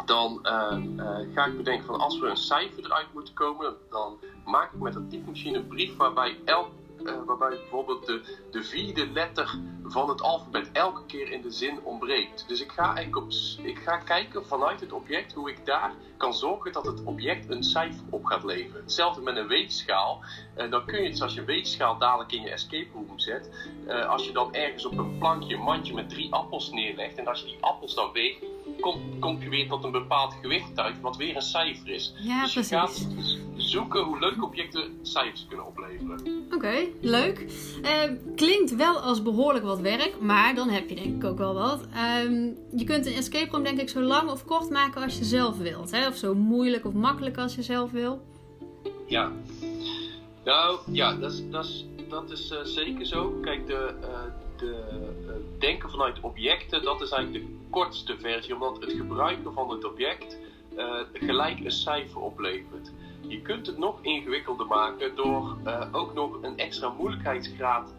dan 0.07 0.41
uh, 0.43 0.79
uh, 0.97 1.35
ga 1.35 1.45
ik 1.45 1.57
bedenken 1.57 1.87
van 1.87 2.01
als 2.01 2.19
we 2.19 2.27
een 2.27 2.37
cijfer 2.37 2.85
eruit 2.85 3.13
moeten 3.13 3.35
komen, 3.35 3.75
dan 3.91 4.19
maak 4.45 4.73
ik 4.73 4.81
met 4.81 4.93
dat 4.93 5.11
typemachine 5.11 5.59
een 5.59 5.67
brief 5.67 5.97
waarbij 5.97 6.37
elk 6.45 6.69
eh, 7.05 7.15
waarbij 7.27 7.49
bijvoorbeeld 7.49 8.07
de, 8.07 8.39
de 8.51 8.63
vierde 8.63 9.07
letter 9.07 9.59
van 9.85 10.09
het 10.09 10.23
alfabet 10.23 10.73
elke 10.73 11.07
keer 11.07 11.31
in 11.31 11.43
de 11.43 11.51
zin 11.51 11.81
ontbreekt. 11.83 12.49
Dus 12.49 12.61
ik 12.61 12.73
ga 12.73 12.95
eigenlijk 12.95 13.17
op, 13.17 13.33
ik 13.63 13.79
ga 13.79 13.97
kijken 13.97 14.47
vanuit 14.47 14.81
het 14.81 14.93
object 14.93 15.33
hoe 15.33 15.51
ik 15.51 15.67
daar 15.67 15.93
kan 16.17 16.35
zorgen 16.35 16.73
dat 16.73 16.87
het 16.87 17.05
object 17.05 17.51
een 17.51 17.63
cijfer 17.63 18.05
op 18.11 18.25
gaat 18.25 18.45
leveren. 18.45 18.83
Hetzelfde 18.83 19.21
met 19.21 19.37
een 19.37 19.47
weegschaal. 19.47 20.21
Eh, 20.55 20.71
dan 20.71 20.87
kun 20.87 21.03
je 21.03 21.11
dus 21.11 21.23
als 21.23 21.35
je 21.35 21.45
weegschaal 21.45 21.99
dadelijk 21.99 22.33
in 22.33 22.43
je 22.43 22.51
escape 22.51 22.91
room 22.93 23.19
zet, 23.19 23.69
eh, 23.87 24.09
als 24.09 24.27
je 24.27 24.33
dan 24.33 24.55
ergens 24.55 24.85
op 24.85 24.99
een 24.99 25.19
plankje 25.19 25.55
een 25.55 25.63
mandje 25.63 25.95
met 25.95 26.09
drie 26.09 26.33
appels 26.33 26.71
neerlegt 26.71 27.19
en 27.19 27.27
als 27.27 27.41
je 27.41 27.47
die 27.47 27.65
appels 27.65 27.95
dan 27.95 28.13
weegt, 28.13 28.45
kom, 28.81 29.19
kom 29.19 29.41
je 29.41 29.49
weer 29.49 29.69
tot 29.69 29.85
een 29.85 29.91
bepaald 29.91 30.35
gewicht 30.41 30.79
uit, 30.79 31.01
wat 31.01 31.17
weer 31.17 31.37
een 31.37 31.43
cijfer 31.43 31.89
is. 31.89 32.15
Ja, 32.19 32.43
dus 32.43 32.55
je 32.55 32.63
gaat 32.63 33.09
zoeken 33.57 34.03
hoe 34.03 34.19
leuke 34.19 34.45
objecten 34.45 34.99
cijfers 35.03 35.47
kunnen 35.49 35.67
opleveren. 35.67 36.47
Oké, 36.55 36.75
leuk. 37.01 37.47
Eh, 37.83 38.11
klinkt 38.37 38.77
wel 38.77 38.99
als 38.99 39.23
behoorlijk 39.23 39.65
wat 39.65 39.81
werk, 39.81 40.21
maar 40.21 40.55
dan 40.55 40.69
heb 40.69 40.89
je 40.89 40.95
denk 40.95 41.23
ik 41.23 41.31
ook 41.31 41.39
wel 41.39 41.55
wat. 41.55 41.87
Ehm, 41.95 42.51
je 42.77 42.85
kunt 42.85 43.07
een 43.07 43.13
escape 43.13 43.51
room 43.51 43.63
denk 43.63 43.81
ik 43.81 43.89
zo 43.89 44.01
lang 44.01 44.31
of 44.31 44.45
kort 44.45 44.71
maken 44.71 45.03
als 45.03 45.19
je 45.19 45.25
zelf 45.25 45.59
wilt. 45.59 45.91
Hè? 45.91 46.07
Of 46.07 46.17
zo 46.17 46.35
moeilijk 46.35 46.85
of 46.85 46.93
makkelijk 46.93 47.39
als 47.39 47.55
je 47.55 47.63
zelf 47.63 47.91
wil. 47.91 48.21
Ja. 49.07 49.33
Nou, 50.45 50.79
ja, 50.87 51.15
dat 51.15 51.33
is, 51.33 51.51
dat 51.51 51.65
is, 51.65 51.87
dat 52.09 52.31
is 52.31 52.51
eh, 52.51 52.59
zeker 52.63 53.07
zo. 53.07 53.39
Kijk, 53.43 53.67
de, 53.67 53.95
eh, 54.03 54.09
de 54.59 54.85
eh, 55.29 55.35
denken 55.59 55.91
vanuit 55.91 56.21
objecten, 56.21 56.83
dat 56.83 57.01
is 57.01 57.11
eigenlijk 57.11 57.45
de 57.45 57.57
kortste 57.71 58.19
versie, 58.19 58.55
omdat 58.55 58.83
het 58.83 58.93
gebruiken 58.93 59.53
van 59.53 59.71
het 59.71 59.85
object 59.85 60.39
eh, 60.77 61.01
gelijk 61.13 61.65
een 61.65 61.71
cijfer 61.71 62.21
oplevert. 62.21 62.93
Je 63.29 63.43
kunt 63.43 63.67
het 63.67 63.79
nog 63.79 63.99
ingewikkelder 64.03 64.67
maken 64.67 65.17
door 65.17 65.57
eh, 65.65 65.89
ook 65.93 66.15
nog 66.15 66.43
een 66.43 66.59
extra 66.59 66.89
moeilijkheidsgraad 66.89 67.95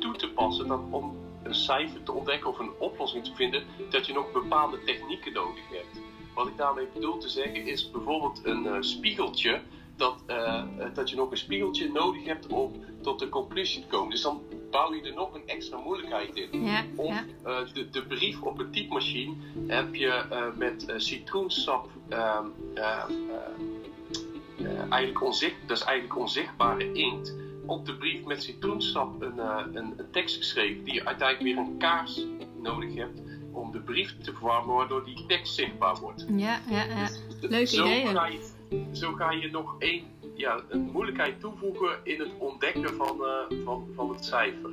toe 0.00 0.16
te 0.16 0.30
passen. 0.30 0.68
Dat 0.68 0.80
om 0.90 1.16
een 1.42 1.54
cijfer 1.54 2.02
te 2.02 2.12
ontdekken 2.12 2.50
of 2.50 2.58
een 2.58 2.72
oplossing 2.78 3.24
te 3.24 3.34
vinden, 3.34 3.62
dat 3.90 4.06
je 4.06 4.12
nog 4.12 4.32
bepaalde 4.32 4.84
technieken 4.84 5.32
nodig 5.32 5.68
hebt. 5.70 6.00
Wat 6.34 6.46
ik 6.46 6.56
daarmee 6.56 6.86
bedoel 6.94 7.18
te 7.18 7.28
zeggen 7.28 7.66
is 7.66 7.90
bijvoorbeeld 7.90 8.40
een 8.44 8.84
spiegeltje. 8.84 9.60
Dat, 9.98 10.22
eh, 10.26 10.62
dat 10.94 11.10
je 11.10 11.16
nog 11.16 11.30
een 11.30 11.36
spiegeltje 11.36 11.92
nodig 11.92 12.24
hebt 12.24 12.46
om 12.46 12.72
tot 13.02 13.18
de 13.18 13.28
conclusie 13.28 13.80
te 13.80 13.86
komen. 13.86 14.10
Dus 14.10 14.22
dan 14.22 14.42
bouw 14.70 14.94
je 14.94 15.02
er 15.02 15.14
nog 15.14 15.34
een 15.34 15.46
extra 15.46 15.78
moeilijkheid 15.78 16.36
in. 16.36 16.64
Ja, 16.64 16.84
Of 16.96 17.08
ja. 17.08 17.24
eh, 17.44 17.58
de, 17.72 17.90
de 17.90 18.02
brief 18.06 18.42
op 18.42 18.58
een 18.58 18.70
typemachine 18.70 19.34
heb 19.66 19.94
je 19.94 20.08
eh, 20.08 20.42
met 20.56 20.92
citroensap 20.96 21.88
ehm, 22.08 22.44
eh, 22.74 22.82
eh, 22.84 24.66
eh, 24.66 24.78
eigenlijk 24.90 25.22
onzicht, 25.24 25.54
dat 25.66 25.76
is 25.76 25.82
eigenlijk 25.84 26.18
onzichtbare 26.18 26.92
inkt. 26.92 27.34
Op 27.66 27.86
de 27.86 27.96
brief 27.96 28.24
met 28.24 28.42
citroensap 28.42 29.22
een, 29.22 29.38
een, 29.38 29.74
een 29.96 30.10
tekst 30.12 30.36
geschreven 30.36 30.84
die 30.84 30.94
je 30.94 31.04
uiteindelijk 31.04 31.54
weer 31.56 31.64
een 31.66 31.78
kaars 31.78 32.24
nodig 32.62 32.94
hebt 32.94 33.20
om 33.52 33.72
de 33.72 33.80
brief 33.80 34.16
te 34.22 34.32
verwarmen, 34.34 34.74
waardoor 34.74 35.04
die 35.04 35.24
tekst 35.26 35.54
zichtbaar 35.54 35.96
wordt. 36.00 36.26
Ja, 36.36 36.60
ja, 36.70 36.84
ja. 36.84 37.66
Zo 37.66 37.84
ideeën. 37.84 38.06
Ga 38.06 38.26
je, 38.26 38.48
zo 38.92 39.12
ga 39.12 39.30
je 39.30 39.50
nog 39.50 39.74
één, 39.78 40.04
ja, 40.34 40.60
een 40.68 40.90
moeilijkheid 40.92 41.40
toevoegen 41.40 41.98
in 42.02 42.20
het 42.20 42.30
ontdekken 42.38 42.94
van, 42.94 43.24
eh, 43.24 43.56
van, 43.64 43.88
van 43.94 44.10
het 44.10 44.24
cijfer. 44.24 44.70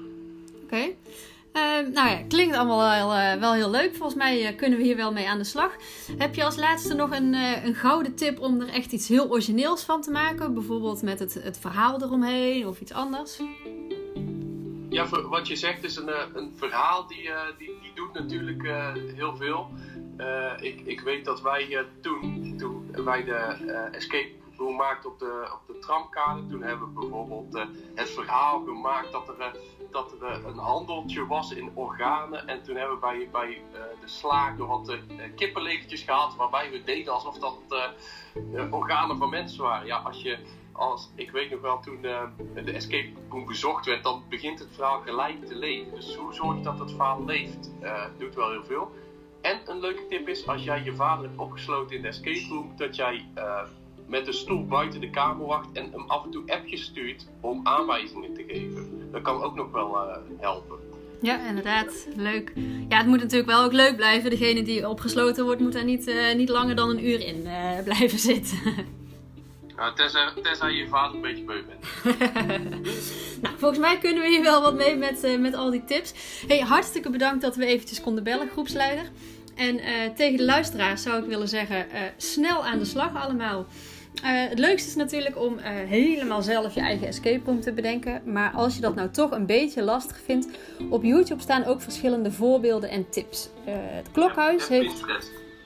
Oké. 0.64 0.96
Eh, 1.52 1.62
nou 1.94 2.10
ja, 2.10 2.22
klinkt 2.28 2.56
allemaal 2.56 3.08
wel, 3.08 3.14
eh, 3.14 3.40
wel 3.40 3.54
heel 3.54 3.70
leuk. 3.70 3.96
Volgens 3.96 4.16
mij 4.16 4.56
kunnen 4.56 4.78
we 4.80 4.86
hier 4.86 4.96
wel 4.96 5.12
mee 5.12 5.30
aan 5.30 5.38
de 5.38 5.44
slag. 5.44 5.76
Heb 6.18 6.36
je 6.36 6.44
als 6.44 6.56
laatste 6.56 6.94
nog 6.94 7.12
een, 7.12 7.34
een 7.66 7.76
gouden 7.76 8.16
tip 8.16 8.40
om 8.40 8.62
er 8.62 8.68
echt 8.68 8.92
iets 8.92 9.08
heel 9.08 9.30
origineels 9.30 9.84
van 9.84 10.02
te 10.02 10.12
maken? 10.12 10.54
Bijvoorbeeld 10.54 11.02
met 11.02 11.20
het, 11.20 11.34
het 11.34 11.58
verhaal 11.60 12.02
eromheen 12.02 12.68
of 12.68 12.82
iets 12.82 12.94
anders? 12.94 13.40
Ja, 14.90 15.08
wat 15.10 15.48
je 15.48 15.56
zegt 15.56 15.84
is 15.84 15.96
een, 15.96 16.10
een 16.34 16.54
verhaal 16.56 17.08
die, 17.08 17.30
die, 17.58 17.78
die 17.82 17.92
doet 17.96 18.14
natuurlijk 18.14 18.62
heel 19.16 19.36
veel. 19.36 19.70
Ik, 20.62 20.82
ik 20.86 21.00
weet 21.00 21.26
dat 21.26 21.42
wij 21.42 21.78
eh, 21.78 21.84
toen, 22.02 22.58
wij 23.06 23.24
de 23.24 23.34
eh, 23.34 23.94
escape 23.94 24.32
room 24.58 24.76
maakten 24.76 25.10
op 25.10 25.20
de, 25.20 25.50
op 25.54 25.74
de 25.76 25.80
tramkade, 25.80 26.48
toen 26.48 26.62
hebben 26.62 26.94
we 26.94 27.00
bijvoorbeeld 27.00 27.56
eh, 27.56 27.66
het 27.96 28.10
verhaal 28.10 28.64
gemaakt 28.64 29.12
dat 29.12 29.28
er, 29.28 29.40
eh, 29.40 29.52
dat 29.92 30.12
er 30.12 30.46
een 30.46 30.58
handeltje 30.58 31.28
was 31.28 31.52
in 31.52 31.72
organen. 31.74 32.48
En 32.48 32.64
toen 32.64 32.76
hebben 32.76 32.96
we 32.96 33.02
bij, 33.02 33.30
bij 33.32 33.62
de 34.02 34.08
slager 34.08 34.68
wat 34.68 34.98
kippenlevertjes 35.36 36.02
gehaald, 36.02 36.36
waarbij 36.36 36.72
we 36.72 36.84
deden 36.84 37.14
alsof 37.14 37.40
dat 37.40 37.58
organen 38.70 39.18
van 39.18 39.30
mensen 39.30 39.64
waren. 39.64 39.88
Ja, 39.88 39.98
als 39.98 40.22
je 40.22 40.38
als, 40.76 41.10
ik 41.16 41.32
weet 41.32 41.52
nog 41.52 41.62
wel, 41.62 41.80
toen 41.80 42.02
de 42.02 42.72
escape 42.72 43.10
room 43.30 43.46
bezocht 43.46 43.86
werd, 43.86 44.04
dan 44.04 44.24
begint 44.30 44.60
het 44.60 44.70
verhaal 44.72 45.02
gelijk 45.02 45.46
te 45.46 45.56
leven. 45.56 45.96
Dus 45.96 46.16
hoe 46.16 46.34
zorg 46.34 46.58
je 46.58 46.64
dat 46.64 46.80
het 46.80 46.92
verhaal 46.92 47.26
leeft? 47.26 47.72
Eh, 47.82 48.06
doet 48.18 48.36
wel 48.36 48.52
heel 48.52 48.64
veel. 48.64 48.92
En 49.46 49.60
een 49.66 49.80
leuke 49.80 50.06
tip 50.10 50.28
is, 50.28 50.48
als 50.48 50.64
jij 50.64 50.84
je 50.84 50.96
vader 50.96 51.26
hebt 51.26 51.40
opgesloten 51.40 51.96
in 51.96 52.02
de 52.02 52.08
escape 52.08 52.46
room, 52.50 52.72
dat 52.78 52.96
jij 52.96 53.26
eh, 53.34 53.62
met 54.08 54.28
een 54.28 54.34
stoel 54.34 54.66
buiten 54.66 55.02
de 55.02 55.10
kamer 55.10 55.46
wacht 55.46 55.68
en 55.74 55.92
hem 55.92 56.04
af 56.08 56.24
en 56.24 56.32
toe 56.32 56.52
appjes 56.52 56.84
stuurt 56.84 57.28
om 57.42 57.60
aanwijzingen 57.64 58.34
te 58.34 58.44
geven. 58.48 59.10
Dat 59.12 59.22
kan 59.22 59.44
ook 59.44 59.56
nog 59.56 59.72
wel 59.72 59.98
eh, 59.98 60.18
helpen. 60.40 60.78
Ja, 61.22 61.48
inderdaad. 61.48 62.08
Leuk. 62.16 62.54
Ja, 62.90 62.98
het 62.98 63.08
moet 63.08 63.22
natuurlijk 63.22 63.50
wel 63.50 63.64
ook 63.64 63.74
leuk 63.74 63.96
blijven. 63.96 64.30
Degene 64.30 64.64
die 64.64 64.90
opgesloten 64.90 65.46
wordt, 65.46 65.62
moet 65.62 65.74
daar 65.74 65.84
niet, 65.84 66.08
eh, 66.08 66.36
niet 66.36 66.50
langer 66.50 66.76
dan 66.76 66.90
een 66.90 67.08
uur 67.08 67.26
in 67.26 67.48
blijven 67.84 68.20
zitten. 68.20 68.60
Nou, 69.76 69.96
tenzij, 69.96 70.32
tenzij 70.44 70.72
je 70.72 70.88
vader 70.88 71.16
een 71.16 71.22
beetje 71.22 71.44
beu 71.44 71.62
bent. 71.64 71.86
nou, 73.42 73.56
volgens 73.58 73.80
mij 73.80 73.98
kunnen 73.98 74.24
we 74.24 74.30
hier 74.30 74.42
wel 74.42 74.62
wat 74.62 74.76
mee 74.76 74.96
met, 74.96 75.24
eh, 75.24 75.40
met 75.40 75.54
al 75.54 75.72
die 75.72 75.84
tips. 75.86 76.14
Hey, 76.48 76.60
hartstikke 76.60 77.10
bedankt 77.10 77.42
dat 77.42 77.56
we 77.56 77.66
eventjes 77.66 78.02
konden 78.02 78.24
bellen, 78.24 78.50
groepsleider. 78.50 79.10
En 79.56 79.80
eh, 79.80 79.94
tegen 80.16 80.38
de 80.38 80.46
luisteraars 80.46 81.02
zou 81.02 81.22
ik 81.22 81.30
willen 81.30 81.48
zeggen, 81.48 81.90
eh, 81.90 82.02
snel 82.18 82.66
aan 82.66 82.80
de 82.80 82.86
slag 82.86 83.16
allemaal. 83.16 83.66
Het 84.22 84.60
leukste 84.60 84.90
is 84.90 84.96
natuurlijk 84.96 85.42
om 85.42 85.58
helemaal 85.88 86.42
zelf 86.42 86.76
je 86.76 86.82
eigen 86.82 87.08
escape 87.08 87.46
room 87.46 87.62
te 87.62 87.74
bedenken. 87.74 88.22
Maar 88.26 88.52
als 88.52 88.76
je 88.76 88.82
dat 88.82 88.96
nou 88.96 89.10
toch 89.10 89.32
een 89.32 89.46
beetje 89.46 89.84
lastig 89.84 90.20
vindt, 90.26 90.48
op 90.90 91.04
YouTube 91.04 91.42
staan 91.42 91.66
ook 91.66 91.82
verschillende 91.82 92.32
voorbeelden 92.32 92.90
en 92.90 93.10
tips. 93.10 93.50
Het 93.66 94.12
Klokhuis 94.12 94.68
heeft... 94.68 95.04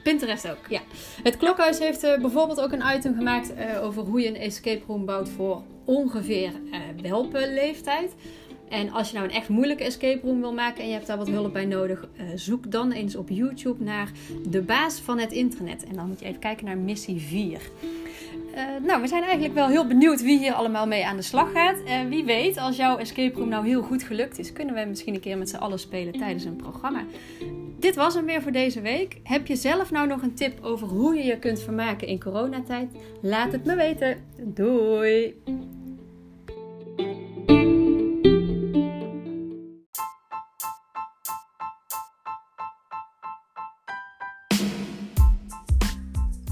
Pinterest. 0.03 0.49
Ook, 0.49 0.67
ja. 0.69 0.81
Het 1.23 1.37
Klokhuis 1.37 1.79
heeft 1.79 2.03
eh, 2.03 2.19
bijvoorbeeld 2.19 2.61
ook 2.61 2.71
een 2.71 2.95
item 2.95 3.15
gemaakt 3.15 3.53
eh, 3.53 3.83
over 3.83 4.03
hoe 4.03 4.21
je 4.21 4.27
een 4.27 4.35
escape 4.35 4.83
room 4.87 5.05
bouwt 5.05 5.29
voor 5.29 5.61
ongeveer 5.85 6.51
eh 6.71 6.79
welpe 7.01 7.49
leeftijd. 7.53 8.15
En 8.69 8.91
als 8.91 9.09
je 9.09 9.15
nou 9.17 9.29
een 9.29 9.35
echt 9.35 9.49
moeilijke 9.49 9.83
escape 9.83 10.27
room 10.27 10.39
wil 10.39 10.53
maken 10.53 10.81
en 10.81 10.87
je 10.87 10.93
hebt 10.93 11.07
daar 11.07 11.17
wat 11.17 11.29
hulp 11.29 11.53
bij 11.53 11.65
nodig, 11.65 12.07
eh, 12.17 12.25
zoek 12.35 12.71
dan 12.71 12.91
eens 12.91 13.15
op 13.15 13.29
YouTube 13.29 13.83
naar 13.83 14.11
de 14.49 14.61
baas 14.61 14.99
van 14.99 15.19
het 15.19 15.31
internet. 15.31 15.85
En 15.85 15.95
dan 15.95 16.07
moet 16.07 16.19
je 16.19 16.25
even 16.25 16.39
kijken 16.39 16.65
naar 16.65 16.77
missie 16.77 17.19
4. 17.19 17.61
Eh, 18.53 18.63
nou, 18.85 19.01
we 19.01 19.07
zijn 19.07 19.23
eigenlijk 19.23 19.53
wel 19.53 19.67
heel 19.67 19.87
benieuwd 19.87 20.21
wie 20.21 20.37
hier 20.37 20.53
allemaal 20.53 20.87
mee 20.87 21.05
aan 21.05 21.15
de 21.15 21.21
slag 21.21 21.51
gaat. 21.51 21.83
En 21.85 22.09
wie 22.09 22.23
weet, 22.23 22.57
als 22.57 22.75
jouw 22.75 22.97
escape 22.97 23.39
room 23.39 23.49
nou 23.49 23.67
heel 23.67 23.81
goed 23.81 24.03
gelukt 24.03 24.39
is, 24.39 24.53
kunnen 24.53 24.75
we 24.75 24.85
misschien 24.87 25.13
een 25.13 25.19
keer 25.19 25.37
met 25.37 25.49
z'n 25.49 25.55
allen 25.55 25.79
spelen 25.79 26.13
tijdens 26.13 26.43
een 26.43 26.55
programma. 26.55 27.03
Dit 27.79 27.95
was 27.95 28.13
hem 28.13 28.25
weer 28.25 28.41
voor 28.41 28.51
deze 28.51 28.81
week. 28.81 29.19
Heb 29.24 29.48
je 29.48 29.55
zelf 29.55 29.91
nou 29.91 30.07
nog 30.07 30.21
een 30.21 30.36
tip 30.36 30.63
over 30.63 30.88
hoe 30.88 31.15
je 31.15 31.24
je 31.24 31.39
kunt 31.39 31.62
vermaken 31.62 32.07
in 32.07 32.19
coronatijd? 32.19 32.89
Laat 33.21 33.51
het 33.51 33.65
me 33.65 33.75
weten. 33.75 34.25
Doei! 34.38 35.41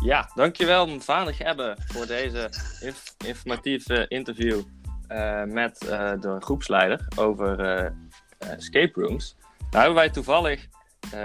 Ja, 0.01 0.31
dankjewel 0.35 0.99
vader 0.99 1.33
Gebbe 1.33 1.77
voor 1.87 2.07
deze 2.07 2.49
inf- 2.81 3.15
informatieve 3.25 4.05
interview 4.07 4.61
eh, 5.07 5.43
met 5.43 5.87
eh, 5.87 6.11
de 6.19 6.35
groepsleider 6.39 7.07
over 7.15 7.59
eh, 7.59 7.91
escape 8.37 9.01
rooms. 9.01 9.35
Nou 9.59 9.75
hebben 9.83 9.95
wij 9.95 10.09
toevallig 10.09 10.67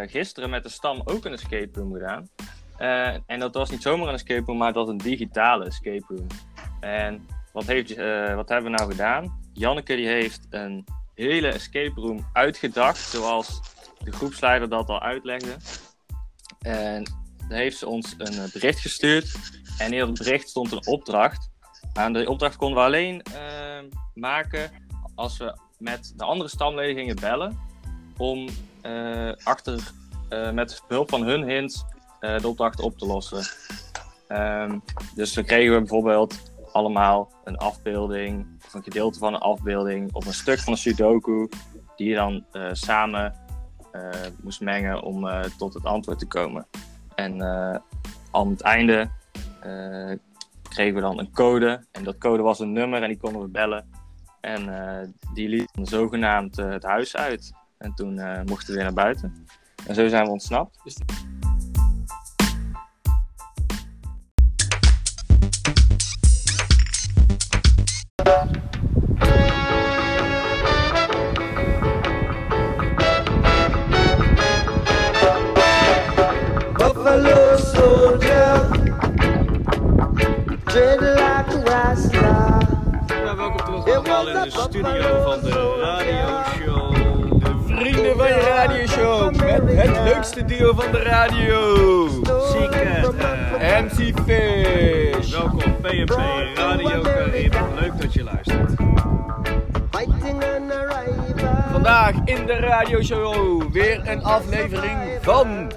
gisteren 0.07 0.51
met 0.51 0.63
de 0.63 0.69
stam 0.69 1.03
ook 1.05 1.25
een 1.25 1.33
escape 1.33 1.81
room 1.81 1.93
gedaan. 1.93 2.29
Eh, 2.77 3.17
en 3.27 3.39
dat 3.39 3.55
was 3.55 3.71
niet 3.71 3.83
zomaar 3.83 4.09
een 4.09 4.15
escape 4.15 4.45
room, 4.47 4.59
maar 4.59 4.73
dat 4.73 4.87
was 4.87 4.95
een 4.95 5.11
digitale 5.11 5.65
escape 5.65 6.05
room. 6.09 6.27
En 6.81 7.27
wat, 7.53 7.69
eh, 7.69 8.35
wat 8.35 8.49
hebben 8.49 8.71
we 8.71 8.77
nou 8.77 8.91
gedaan? 8.91 9.41
Janneke 9.53 9.97
die 9.97 10.07
heeft 10.07 10.47
een 10.51 10.85
hele 11.15 11.49
escape 11.49 12.01
room 12.01 12.27
uitgedacht, 12.33 12.99
zoals 12.99 13.61
de 14.05 14.13
groepsleider 14.13 14.69
dat 14.69 14.89
al 14.89 15.01
uitlegde. 15.01 15.57
En 16.61 17.05
dan 17.49 17.59
heeft 17.59 17.79
ze 17.79 17.87
ons 17.87 18.15
een 18.19 18.39
eh, 18.39 18.53
bericht 18.53 18.81
gestuurd. 18.81 19.37
En 19.79 19.93
in 19.93 19.99
dat 19.99 20.19
bericht 20.19 20.49
stond 20.49 20.73
een 20.73 20.87
opdracht. 20.87 21.51
En 21.93 22.13
de 22.13 22.29
opdracht 22.29 22.57
konden 22.57 22.79
we 22.79 22.85
alleen 22.85 23.23
eh, 23.23 23.79
maken 24.15 24.71
als 25.15 25.37
we 25.37 25.59
met 25.79 26.13
de 26.17 26.25
andere 26.25 26.51
stamleden 26.51 26.97
gingen 26.97 27.17
bellen. 27.17 27.59
Om 28.17 28.49
eh, 28.83 29.33
achter, 29.43 29.91
eh, 30.29 30.51
met 30.51 30.83
behulp 30.89 31.11
van 31.11 31.23
hun 31.23 31.43
hints 31.43 31.85
eh, 32.21 32.39
de 32.39 32.49
opdracht 32.49 32.81
op 32.81 32.99
te 32.99 33.07
lossen. 33.07 33.45
Ehm, 34.29 34.79
dus 35.15 35.33
dan 35.33 35.45
kregen 35.45 35.73
we 35.73 35.79
bijvoorbeeld 35.79 36.53
allemaal 36.73 37.33
een 37.45 37.57
afbeelding, 37.57 38.47
of 38.65 38.75
een 38.75 38.83
gedeelte 38.83 39.19
van 39.19 39.35
een 39.35 39.41
afbeelding, 39.41 40.13
of 40.15 40.27
een 40.27 40.35
stuk 40.35 40.59
van 40.59 40.73
een 40.73 40.79
Sudoku, 40.79 41.49
die 41.97 42.09
je 42.09 42.15
dan 42.15 42.45
samen 42.73 43.35
moest 44.43 44.61
mengen 44.61 45.03
om 45.03 45.29
tot 45.59 45.75
het 45.75 45.85
antwoord 45.85 46.19
te 46.19 46.27
komen. 46.27 46.67
En 47.15 47.43
aan 48.31 48.51
het 48.51 48.61
einde 48.61 49.11
kregen 50.69 50.95
we 50.95 51.01
dan 51.01 51.19
een 51.19 51.33
code, 51.33 51.87
en 51.91 52.05
dat 52.05 52.19
code 52.19 52.43
was 52.43 52.61
een 52.61 52.73
nummer 52.73 53.03
en 53.03 53.09
die 53.09 53.19
konden 53.19 53.43
we 53.43 53.49
bellen. 53.49 53.91
En 54.41 55.15
die 55.35 55.49
liet 55.49 55.71
zogenaamd 55.83 56.57
het 56.57 56.83
huis 56.83 57.17
uit. 57.17 57.53
En 57.83 57.95
toen 57.95 58.19
eh, 58.19 58.43
mochten 58.45 58.67
we 58.67 58.75
weer 58.75 58.85
naar 58.85 58.93
buiten. 58.93 59.47
En 59.87 59.95
zo 59.95 60.09
zijn 60.09 60.25
we 60.25 60.31
ontsnapt. 60.31 60.79
Vrienden 88.69 88.73
van 88.73 88.75
je 88.75 88.87
Radio 88.87 88.87
Show 88.87 89.35
met 89.35 89.83
het 89.83 90.05
leukste 90.05 90.45
duo 90.45 90.75
van 90.75 90.93
de 90.93 90.99
radio. 90.99 92.09
Zieke 92.53 93.13
MC 93.61 94.21
Fish. 94.27 95.31
Welkom 95.31 95.77
PMP 95.81 96.19
Radio 96.55 97.01
Carib. 97.01 97.57
Leuk 97.81 98.01
dat 98.01 98.13
je 98.13 98.25
luistert. 98.25 98.73
Vandaag 101.71 102.15
in 102.25 102.47
de 102.47 102.57
Radio 102.57 103.03
Show 103.03 103.63
weer 103.73 104.01
een 104.09 104.25
aflevering 104.25 104.99
van 105.21 105.71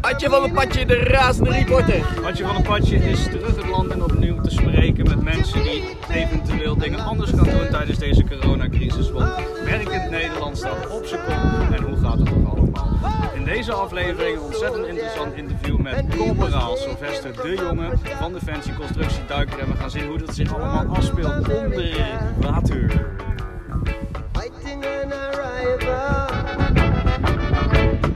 Adje 0.00 0.30
van 0.30 0.44
een 0.44 0.52
Padje, 0.52 0.86
de 0.86 0.94
razende 0.94 1.50
reporter. 1.50 2.02
Adje 2.24 2.46
van 2.46 2.56
een 2.56 2.62
Padje 2.62 2.96
is 2.96 3.22
terug 3.22 3.56
het 3.56 3.68
land 3.68 3.92
in 3.92 4.02
opnieuw 4.02 4.40
te 4.40 4.50
spreken 4.50 5.04
met 5.08 5.22
mensen 5.22 5.62
die 5.62 5.82
eventueel 6.10 6.76
dingen 6.76 6.98
anders 6.98 7.30
gaan 7.30 7.44
doen 7.44 7.68
tijdens 7.70 7.98
deze 7.98 8.24
coronacrisis. 8.24 9.10
Want 9.10 9.30
werkend 9.64 10.10
Nederland 10.10 10.56
staat 10.56 10.88
op 10.88 11.04
zijn 11.04 11.20
kop 11.24 11.76
en 11.76 11.86
het 12.12 12.42
nog 12.42 12.56
allemaal? 12.56 12.98
In 13.34 13.44
deze 13.44 13.72
aflevering 13.72 14.36
een 14.36 14.42
ontzettend 14.42 14.86
interessant 14.86 15.34
interview 15.34 15.78
met 15.78 16.16
corporaal 16.16 16.76
Sylvester 16.76 17.32
de 17.42 17.54
Jonge 17.54 17.90
van 18.18 18.32
Defensie 18.32 18.74
Constructie 18.74 19.24
Duiker. 19.26 19.58
En 19.58 19.70
we 19.70 19.76
gaan 19.76 19.90
zien 19.90 20.06
hoe 20.06 20.18
dat 20.18 20.34
zich 20.34 20.54
allemaal 20.54 20.86
afspeelt 20.96 21.48
onder 21.48 21.96
water. 22.40 23.06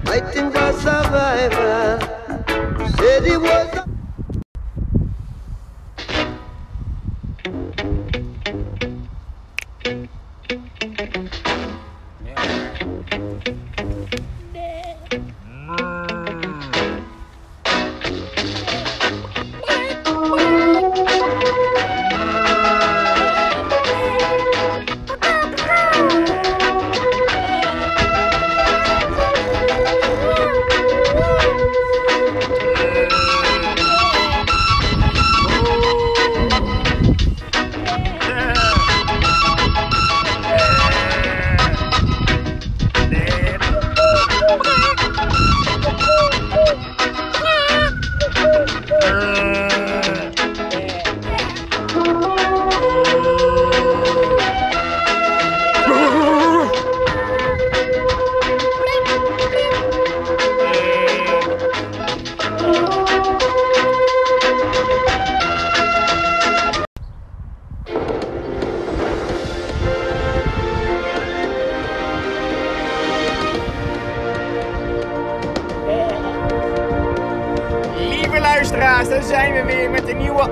Fighting 0.05 0.53
for 0.53 0.73
survival. 0.73 1.99
Said 2.97 3.25
he 3.25 3.39
was. 3.39 3.92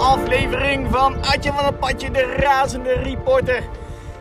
Aflevering 0.00 0.86
van 0.90 1.16
Adje 1.24 1.52
van 1.52 1.64
het 1.64 1.78
Padje, 1.78 2.10
de 2.10 2.34
razende 2.36 2.92
reporter. 2.92 3.62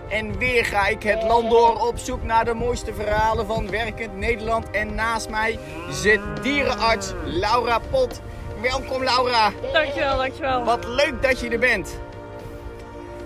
En 0.09 0.37
weer 0.37 0.65
ga 0.65 0.87
ik 0.87 1.03
het 1.03 1.23
land 1.23 1.49
door 1.49 1.87
op 1.87 1.97
zoek 1.97 2.23
naar 2.23 2.45
de 2.45 2.53
mooiste 2.53 2.93
verhalen 2.93 3.45
van 3.45 3.69
werkend 3.69 4.17
Nederland. 4.17 4.69
En 4.71 4.95
naast 4.95 5.29
mij 5.29 5.59
zit 5.89 6.19
dierenarts 6.41 7.13
Laura 7.25 7.79
Pot. 7.91 8.21
Welkom 8.61 9.03
Laura, 9.03 9.51
Dankjewel, 9.73 10.17
dankjewel. 10.17 10.63
wat 10.63 10.85
leuk 10.87 11.21
dat 11.21 11.39
je 11.39 11.49
er 11.49 11.59
bent. 11.59 11.99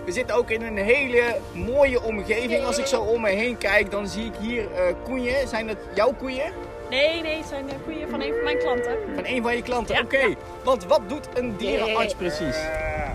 We 0.05 0.11
zitten 0.11 0.35
ook 0.35 0.49
in 0.49 0.61
een 0.61 0.77
hele 0.77 1.35
mooie 1.53 2.01
omgeving. 2.03 2.65
Als 2.65 2.77
ik 2.77 2.85
zo 2.85 3.01
om 3.01 3.21
me 3.21 3.29
heen 3.29 3.57
kijk, 3.57 3.91
dan 3.91 4.07
zie 4.07 4.25
ik 4.25 4.33
hier 4.39 4.71
eh, 4.71 4.93
koeien. 5.03 5.47
Zijn 5.47 5.67
dat 5.67 5.77
jouw 5.95 6.13
koeien? 6.17 6.53
Nee, 6.93 7.21
nee, 7.21 7.37
het 7.37 7.45
zijn 7.47 7.65
de 7.65 7.73
koeien 7.85 8.09
van 8.09 8.21
een 8.21 8.33
van 8.33 8.43
mijn 8.43 8.57
klanten. 8.57 8.95
Van 9.15 9.25
een 9.25 9.41
van 9.43 9.55
je 9.55 9.61
klanten? 9.61 9.95
Ja, 9.95 10.01
Oké, 10.01 10.35
want 10.63 10.85
wat 10.85 11.01
doet 11.09 11.27
een 11.33 11.55
dierenarts 11.57 12.15
precies? 12.15 12.57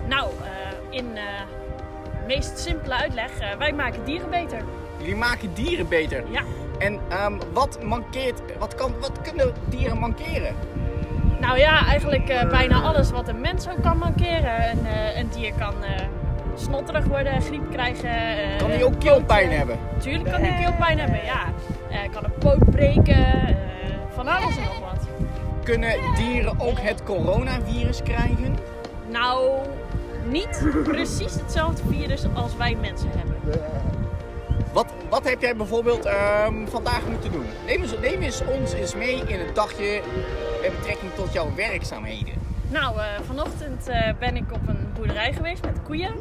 Nou, 0.09 0.31
eh, 0.43 0.97
in 0.99 1.17
eh 1.17 1.23
meest 2.27 2.59
simpele 2.59 2.95
uitleg, 2.95 3.39
eh, 3.41 3.57
wij 3.59 3.73
maken 3.73 4.05
dieren 4.05 4.31
beter. 4.31 4.59
Jullie 4.99 5.17
maken 5.17 5.55
dieren 5.55 5.89
beter. 5.89 6.25
Ja. 6.31 6.41
En 6.79 7.01
ehm, 7.09 7.33
wat 7.53 7.83
mankeert, 7.83 8.41
wat, 8.59 8.75
kan, 8.75 8.95
wat 9.01 9.21
kunnen 9.23 9.53
dieren 9.65 9.99
mankeren? 9.99 10.55
Nou 11.41 11.59
ja, 11.59 11.87
eigenlijk 11.87 12.29
eh, 12.29 12.49
bijna 12.49 12.81
alles 12.81 13.11
wat 13.11 13.29
een 13.29 13.41
mens 13.41 13.69
ook 13.69 13.83
kan 13.83 13.99
mankeren. 13.99 14.71
Een, 14.71 14.87
eh, 14.87 15.19
een 15.19 15.29
dier 15.29 15.53
kan 15.59 15.85
eh, 15.85 15.91
snotterig 16.55 17.05
worden, 17.05 17.43
griep 17.43 17.71
krijgen. 17.71 18.11
eh, 18.11 18.59
Kan 18.59 18.71
die 18.71 18.85
ook 18.85 19.01
keelpijn 19.01 19.51
eh, 19.51 19.57
hebben? 19.57 19.79
Tuurlijk 19.99 20.31
kan 20.31 20.43
die 20.43 20.55
keelpijn 20.59 20.99
hebben, 20.99 21.25
ja. 21.25 21.45
Eh, 21.91 22.13
kan 22.13 22.25
een 22.25 22.39
poot 22.39 22.71
breken, 22.71 23.15
eh, 23.15 23.55
van 24.09 24.29
alles 24.29 24.57
en 24.57 24.63
nog 24.65 24.81
wat. 24.81 25.07
Kunnen 25.65 26.15
dieren 26.15 26.61
ook 26.61 26.81
het 26.81 27.03
coronavirus 27.03 28.03
krijgen? 28.03 28.57
Nou, 29.11 29.51
niet 30.27 30.63
precies 30.85 31.35
hetzelfde 31.35 31.83
virus 31.89 32.25
als 32.35 32.57
wij 32.57 32.77
mensen 32.81 33.11
hebben. 33.11 33.37
Wat, 34.73 34.87
wat 35.11 35.29
heb 35.29 35.41
jij 35.41 35.57
bijvoorbeeld 35.57 36.05
ehm, 36.05 36.67
vandaag 36.67 37.07
moeten 37.11 37.33
doen? 37.33 37.47
Neem 37.67 37.83
eens, 37.83 37.99
neem 38.01 38.23
eens 38.23 38.43
ons 38.59 38.73
eens 38.73 38.95
mee 38.95 39.23
in 39.27 39.39
het 39.39 39.55
dagje 39.55 40.03
met 40.63 40.77
betrekking 40.77 41.13
tot 41.15 41.33
jouw 41.33 41.55
werkzaamheden. 41.55 42.35
Nou, 42.71 42.99
eh, 42.99 43.05
vanochtend 43.27 43.91
ben 44.19 44.37
ik 44.37 44.53
op 44.53 44.69
een 44.69 44.93
boerderij 44.95 45.33
geweest 45.33 45.65
met 45.65 45.83
koeien. 45.83 46.13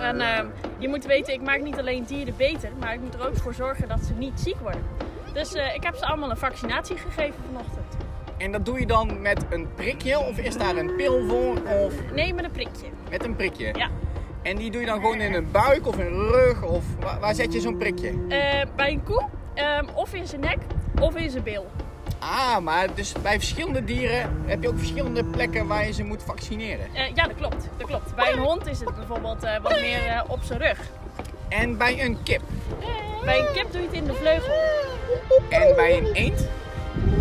En 0.00 0.20
eh, 0.20 0.44
je 0.80 0.88
moet 0.88 1.04
weten, 1.04 1.32
ik 1.34 1.42
maak 1.42 1.60
niet 1.60 1.78
alleen 1.78 2.04
dieren 2.04 2.34
beter, 2.36 2.70
maar 2.80 2.94
ik 2.94 3.00
moet 3.00 3.14
er 3.14 3.26
ook 3.26 3.36
voor 3.36 3.54
zorgen 3.54 3.88
dat 3.88 4.00
ze 4.04 4.12
niet 4.12 4.40
ziek 4.40 4.56
worden. 4.60 4.82
Dus 5.32 5.54
eh, 5.54 5.74
ik 5.74 5.82
heb 5.82 5.94
ze 5.96 6.04
allemaal 6.06 6.30
een 6.30 6.36
vaccinatie 6.36 6.96
gegeven 6.96 7.40
vanochtend. 7.46 7.96
En 8.38 8.52
dat 8.52 8.64
doe 8.64 8.80
je 8.80 8.86
dan 8.86 9.20
met 9.22 9.44
een 9.50 9.68
prikje 9.74 10.18
of 10.18 10.38
is 10.38 10.56
daar 10.56 10.76
een 10.76 10.96
pil 10.96 11.26
voor 11.28 11.56
of 11.84 11.94
Nee, 12.14 12.34
met 12.34 12.44
een 12.44 12.50
prikje. 12.50 12.86
met 13.10 13.24
een 13.24 13.36
prikje? 13.36 13.74
Ja. 13.76 13.88
En 14.42 14.56
die 14.56 14.70
doe 14.70 14.80
je 14.80 14.86
dan 14.86 15.00
gewoon 15.00 15.20
in 15.20 15.34
een 15.34 15.50
buik 15.50 15.86
of 15.86 15.98
in 15.98 16.06
een 16.06 16.28
rug 16.30 16.62
of 16.62 16.84
waar, 17.00 17.20
waar 17.20 17.34
zet 17.34 17.52
je 17.52 17.60
zo'n 17.60 17.76
prikje? 17.76 18.08
Eh, 18.28 18.66
bij 18.76 18.90
een 18.92 19.02
koe, 19.02 19.28
ehm, 19.54 19.84
of 19.94 20.14
in 20.14 20.26
zijn 20.26 20.40
nek, 20.40 20.58
of 21.00 21.16
in 21.16 21.30
zijn 21.30 21.42
bil. 21.42 21.66
Ah, 22.20 22.58
maar 22.58 22.94
dus 22.94 23.12
bij 23.22 23.38
verschillende 23.38 23.84
dieren 23.84 24.42
heb 24.46 24.62
je 24.62 24.68
ook 24.68 24.78
verschillende 24.78 25.24
plekken 25.24 25.66
waar 25.66 25.86
je 25.86 25.92
ze 25.92 26.04
moet 26.04 26.22
vaccineren. 26.22 26.86
Eh, 26.94 27.14
ja, 27.14 27.26
dat 27.26 27.36
klopt, 27.36 27.68
dat 27.76 27.86
klopt. 27.86 28.14
Bij 28.14 28.32
een 28.32 28.38
hond 28.38 28.66
is 28.66 28.80
het 28.80 28.94
bijvoorbeeld 28.94 29.42
eh, 29.42 29.60
wat 29.62 29.80
meer 29.80 30.06
eh, 30.06 30.22
op 30.26 30.42
zijn 30.42 30.58
rug. 30.58 30.90
En 31.48 31.76
bij 31.76 32.04
een 32.04 32.22
kip. 32.22 32.42
Bij 33.24 33.38
een 33.38 33.52
kip 33.54 33.72
doe 33.72 33.80
je 33.80 33.86
het 33.86 33.96
in 33.96 34.04
de 34.04 34.14
vleugel. 34.14 34.54
En 35.48 35.76
bij 35.76 35.98
een 35.98 36.12
eend. 36.12 36.48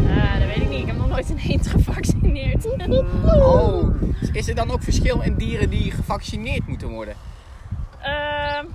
Ah, 0.10 0.40
dat 0.40 0.48
weet 0.48 0.62
ik 0.62 0.70
niet. 0.70 0.82
Ik 0.82 0.88
heb 0.88 0.98
nog 0.98 1.10
nooit 1.10 1.30
een 1.30 1.40
eend 1.48 1.68
gevaccineerd. 1.68 2.66
Oh, 3.26 3.96
is 4.34 4.48
er 4.48 4.56
dan 4.56 4.72
ook 4.72 4.84
verschil 4.84 5.22
in 5.22 5.36
dieren 5.36 5.70
die 5.70 5.92
gevaccineerd 5.92 6.68
moeten 6.68 6.88
worden? 6.88 7.16
Ehm, 8.02 8.66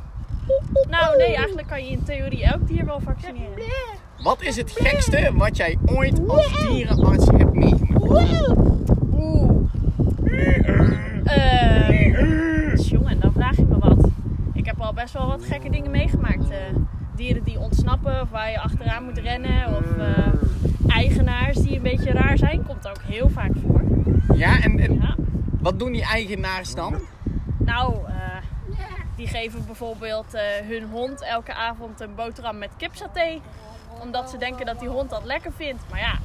nou, 0.89 1.17
nee, 1.17 1.35
eigenlijk 1.35 1.69
kan 1.69 1.85
je 1.85 1.91
in 1.91 2.05
theorie 2.05 2.45
elk 2.45 2.69
dier 2.69 2.85
wel 2.85 3.01
vaccineren. 3.01 3.94
Wat 4.25 4.43
is 4.43 4.57
het 4.57 4.71
gekste 4.77 5.31
wat 5.35 5.57
jij 5.57 5.79
ooit 5.87 6.29
als 6.29 6.67
dierenarts 6.69 7.27
hebt 7.27 7.53
meegemaakt? 7.55 8.03
Oeh. 9.13 9.51
Eh, 11.25 12.77
jongen, 12.77 13.21
dan 13.21 13.33
vraag 13.33 13.57
je 13.57 13.65
me 13.65 13.79
wat. 13.79 14.09
Ik 14.53 14.67
heb 14.67 14.81
al 14.81 14.93
best 14.93 15.13
wel 15.13 15.27
wat 15.27 15.45
gekke 15.45 15.71
dingen 15.71 15.91
meegemaakt. 15.91 16.51
Eh, 16.51 16.59
dieren 17.17 17.43
die 17.45 17.59
ontsnappen 17.59 18.21
of 18.21 18.31
waar 18.31 18.51
je 18.51 18.61
achteraan 18.61 19.05
moet 19.05 19.19
rennen. 19.19 19.77
Of 19.77 19.97
eh, 19.99 20.33
eigenaars 20.89 21.57
die 21.57 21.77
een 21.77 21.83
beetje 21.83 22.13
raar 22.13 22.39
zijn. 22.39 22.67
Komt 22.67 22.89
ook 22.89 23.03
heel 23.03 23.29
vaak 23.29 23.53
voor. 23.67 23.83
Ja, 24.37 24.61
en, 24.63 24.79
en 24.79 24.93
Ja. 24.95 25.15
wat 25.61 25.79
doen 25.79 25.93
die 25.93 26.05
eigenaars 26.05 26.75
dan? 26.75 26.95
Nou, 27.59 27.95
eh, 28.07 28.15
die 29.17 29.27
geven 29.27 29.67
bijvoorbeeld 29.67 30.27
hun 30.69 30.83
hond 30.91 31.23
elke 31.25 31.55
avond 31.55 32.01
een 32.01 32.15
boterham 32.15 32.59
met 32.59 32.71
kipsaté. 32.77 33.41
Omdat 34.01 34.31
ze 34.31 34.37
denken 34.37 34.67
dat 34.67 34.81
die 34.81 34.89
hond 34.89 35.11
dat 35.11 35.25
lekker 35.25 35.53
vindt. 35.57 35.83
Maar 35.91 36.01
ja, 36.01 36.19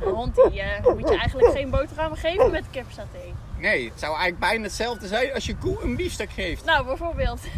een 0.00 0.12
hond 0.12 0.34
die 0.34 0.60
eh, 0.60 0.94
moet 0.94 1.08
je 1.08 1.18
eigenlijk 1.18 1.52
geen 1.52 1.70
boterham 1.70 2.14
geven 2.14 2.50
met 2.50 2.64
kipsaté. 2.70 3.18
Nee, 3.58 3.84
het 3.84 4.00
zou 4.00 4.12
eigenlijk 4.12 4.38
bijna 4.38 4.62
hetzelfde 4.62 5.06
zijn 5.06 5.34
als 5.34 5.46
je 5.46 5.56
koe 5.56 5.82
een 5.82 5.96
biefstuk 5.96 6.30
geeft. 6.30 6.64
Nou, 6.64 6.86
bijvoorbeeld. 6.86 7.40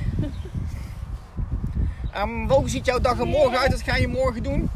Ehm, 2.12 2.49
hoe 2.49 2.69
ziet 2.69 2.87
jouw 2.87 2.99
dag 2.99 3.19
er 3.19 3.27
morgen 3.27 3.59
uit? 3.59 3.71
Wat 3.71 3.83
ga 3.83 3.97
je 3.97 4.09
morgen 4.09 4.43
doen? 4.43 4.71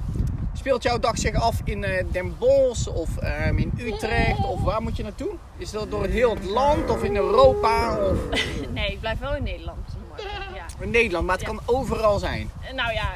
Speelt 0.53 0.83
jouw 0.83 0.99
dag 0.99 1.19
zich 1.19 1.35
af 1.35 1.61
in 1.64 1.85
eh, 1.85 2.05
Den 2.11 2.37
Bosch 2.38 2.87
of 2.87 3.17
ehm, 3.17 3.59
in 3.59 3.73
Utrecht? 3.77 4.45
Of 4.45 4.62
waar 4.62 4.83
moet 4.83 4.97
je 4.97 5.03
naartoe? 5.03 5.31
Is 5.57 5.71
dat 5.71 5.91
door 5.91 6.07
heel 6.07 6.35
het 6.35 6.45
land 6.45 6.91
of 6.91 7.03
in 7.03 7.17
Europa 7.17 7.99
of 7.99 8.19
Nee, 8.75 8.93
ik 8.93 9.01
blijf 9.01 9.19
wel 9.19 9.35
in 9.35 9.43
Nederland. 9.43 9.97
Ja. 10.17 10.47
In 10.81 10.91
Nederland? 10.91 11.27
Maar 11.27 11.37
het 11.37 11.45
kan 11.45 11.61
overal 11.64 12.19
zijn. 12.19 12.51
Eh, 12.61 12.75
Nou 12.75 12.93
ja, 12.93 13.09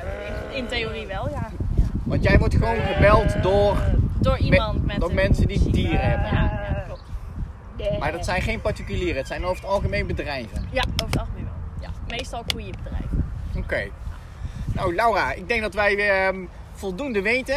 in, 0.50 0.56
in 0.56 0.66
theorie 0.66 1.06
wel, 1.06 1.28
ja. 1.28 1.50
Want 2.04 2.22
jij 2.22 2.38
wordt 2.38 2.54
gewoon 2.54 2.76
gebeld 2.94 3.42
door, 3.42 3.76
Door 4.20 4.38
iemand 4.38 4.86
met 4.86 5.00
door 5.00 5.14
mensen 5.14 5.46
die 5.46 5.70
dieren 5.70 6.10
hebben. 6.10 6.26
Ja, 6.26 6.42
ja, 6.42 6.84
klopt. 6.86 7.98
Maar 7.98 8.12
dat 8.12 8.24
zijn 8.24 8.42
geen 8.42 8.60
particulieren, 8.60 9.16
het 9.16 9.26
zijn 9.26 9.44
over 9.44 9.62
het 9.62 9.72
algemeen 9.72 10.06
bedrijven. 10.06 10.68
Ja, 10.70 10.82
over 10.92 11.06
het 11.06 11.18
algemeen 11.18 11.44
wel. 11.44 11.88
Ja, 11.88 12.16
meestal 12.16 12.44
koeienbedrijven. 12.52 13.24
Oké. 13.56 13.88
Nou 14.74 14.94
Laura, 14.94 15.32
ik 15.32 15.48
denk 15.48 15.62
dat 15.62 15.74
wij 15.74 15.96
weer 15.96 16.26
ehm, 16.26 16.44
voldoende 16.72 17.22
weten. 17.22 17.56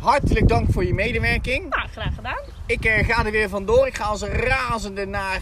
Hartelijk 0.00 0.48
dank 0.48 0.72
voor 0.72 0.84
je 0.84 0.94
medewerking. 0.94 1.68
Nou, 1.70 1.88
graag 1.88 2.14
gedaan. 2.14 2.38
Ik 2.66 2.84
eh, 2.84 3.08
ga 3.08 3.24
er 3.24 3.30
weer 3.30 3.48
vandoor. 3.48 3.86
Ik 3.86 3.96
ga 3.96 4.04
als 4.04 4.20
een 4.22 4.32
razende 4.32 5.06
naar 5.06 5.40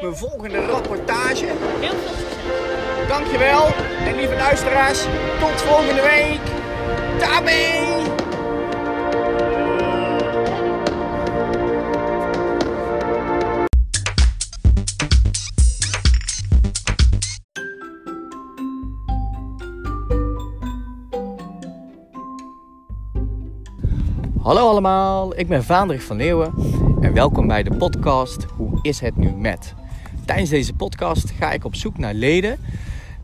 mijn 0.00 0.16
volgende 0.16 0.66
rapportage. 0.66 1.44
Heel 1.80 1.88
veel 1.90 2.14
succes. 2.16 2.87
Dankjewel. 3.08 3.66
En 4.06 4.16
lieve 4.16 4.34
luisteraars, 4.36 5.02
tot 5.40 5.62
volgende 5.62 6.02
week. 6.02 6.40
Tabé! 7.18 7.86
Hallo 24.42 24.68
allemaal, 24.68 25.38
ik 25.38 25.48
ben 25.48 25.64
Vaandrig 25.64 26.02
van 26.02 26.16
Leeuwen 26.16 26.54
en 27.00 27.12
welkom 27.12 27.46
bij 27.46 27.62
de 27.62 27.76
podcast 27.76 28.44
Hoe 28.56 28.78
is 28.82 29.00
het 29.00 29.16
nu 29.16 29.30
met? 29.30 29.74
Tijdens 30.24 30.50
deze 30.50 30.74
podcast 30.74 31.30
ga 31.30 31.52
ik 31.52 31.64
op 31.64 31.74
zoek 31.74 31.98
naar 31.98 32.14
leden 32.14 32.58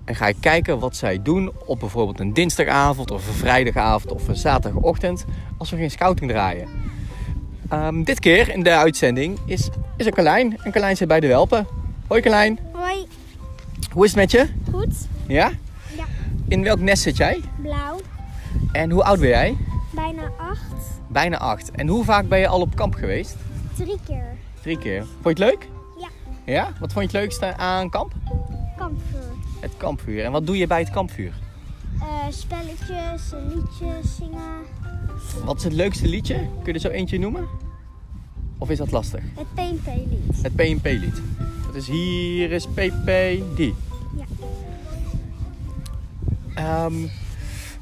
en 0.05 0.14
ga 0.14 0.27
ik 0.27 0.37
kijken 0.40 0.79
wat 0.79 0.97
zij 0.97 1.23
doen 1.23 1.53
op 1.67 1.79
bijvoorbeeld 1.81 2.21
een 2.21 2.33
dinsdagavond 2.33 3.11
of 3.11 3.27
een 3.29 3.35
vrijdagavond 3.35 4.12
of 4.12 4.29
een 4.29 4.37
zaterdagochtend 4.37 5.25
als 5.59 5.71
we 5.71 5.77
geen 5.77 5.90
scouting 5.90 6.31
draaien. 6.31 6.69
Ehm, 7.69 8.03
dit 8.03 8.21
keer 8.21 8.49
in 8.51 8.62
de 8.62 8.71
uitzending 8.77 9.38
is, 9.47 9.69
is 9.97 10.07
er 10.07 10.12
Carlijn 10.12 10.59
en 10.62 10.73
Carlijn 10.73 10.97
zit 10.97 11.09
bij 11.09 11.21
de 11.21 11.27
Welpen. 11.27 11.67
Hoi 12.07 12.21
Carlijn, 12.21 12.59
Hoi, 12.73 13.07
hoe 13.93 14.05
is 14.05 14.11
het 14.11 14.21
met 14.21 14.31
je? 14.31 14.47
goed. 14.73 14.95
Ja? 15.27 15.51
Ja. 15.97 16.05
In 16.49 16.62
welk 16.62 16.79
nest 16.79 17.03
zit 17.03 17.17
jij? 17.17 17.40
Blauw, 17.62 18.01
En 18.73 18.90
hoe 18.90 19.05
oud 19.05 19.21
ben 19.21 19.29
jij? 19.29 19.57
bijna 19.95 20.23
acht. 20.38 20.61
Bijna 21.09 21.38
acht. 21.38 21.71
En 21.71 21.88
hoe 21.88 22.05
vaak 22.05 22.29
ben 22.29 22.38
je 22.38 22.49
al 22.49 22.61
op 22.61 22.75
kamp 22.77 22.95
geweest? 22.95 23.37
Drie 23.77 23.99
keer. 24.07 24.25
Drie 24.62 24.79
keer. 24.79 25.01
Vond 25.23 25.38
je 25.38 25.45
het 25.45 25.53
leuk? 25.53 25.69
Ja. 26.01 26.09
Ja? 26.45 26.73
Wat 26.81 26.93
vond 26.93 27.11
je 27.11 27.17
het 27.19 27.27
leukste 27.27 27.57
aan 27.57 27.90
kamp? 27.90 28.12
Kampvuur. 29.85 30.25
En 30.25 30.33
wat 30.33 30.47
doe 30.47 30.57
je 30.57 30.66
bij 30.66 30.79
het 30.79 30.90
kampvuur? 30.90 31.33
Eh, 32.01 32.07
spelletjes, 32.31 33.33
liedjes 33.33 34.16
zingen. 34.16 34.59
Wat 35.44 35.57
is 35.57 35.64
het 35.64 35.73
leukste 35.73 36.09
liedje? 36.09 36.35
Kun 36.35 36.64
je 36.64 36.73
er 36.73 36.81
zo 36.81 36.88
eentje 36.88 37.18
noemen? 37.18 37.49
Of 38.59 38.70
is 38.70 38.79
dat 38.79 38.90
lastig? 38.90 39.23
Het 39.35 39.55
PNP-lied. 39.55 40.42
Het 40.42 40.57
PNP-lied. 40.57 41.23
Dat 41.66 41.75
is 41.75 41.87
hier 41.87 42.53
is 42.53 42.66
PP 42.66 43.07
die. 43.57 43.75
Ja. 44.16 44.25
Ehm, 46.55 47.01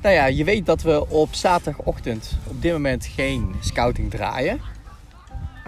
nou 0.03 0.15
ja, 0.15 0.27
je 0.27 0.45
weet 0.45 0.67
dat 0.67 0.83
we 0.83 1.09
op 1.09 1.35
zaterdagochtend 1.35 2.39
op 2.47 2.63
dit 2.63 2.73
moment 2.73 3.07
geen 3.07 3.55
scouting 3.61 4.11
draaien. 4.11 4.61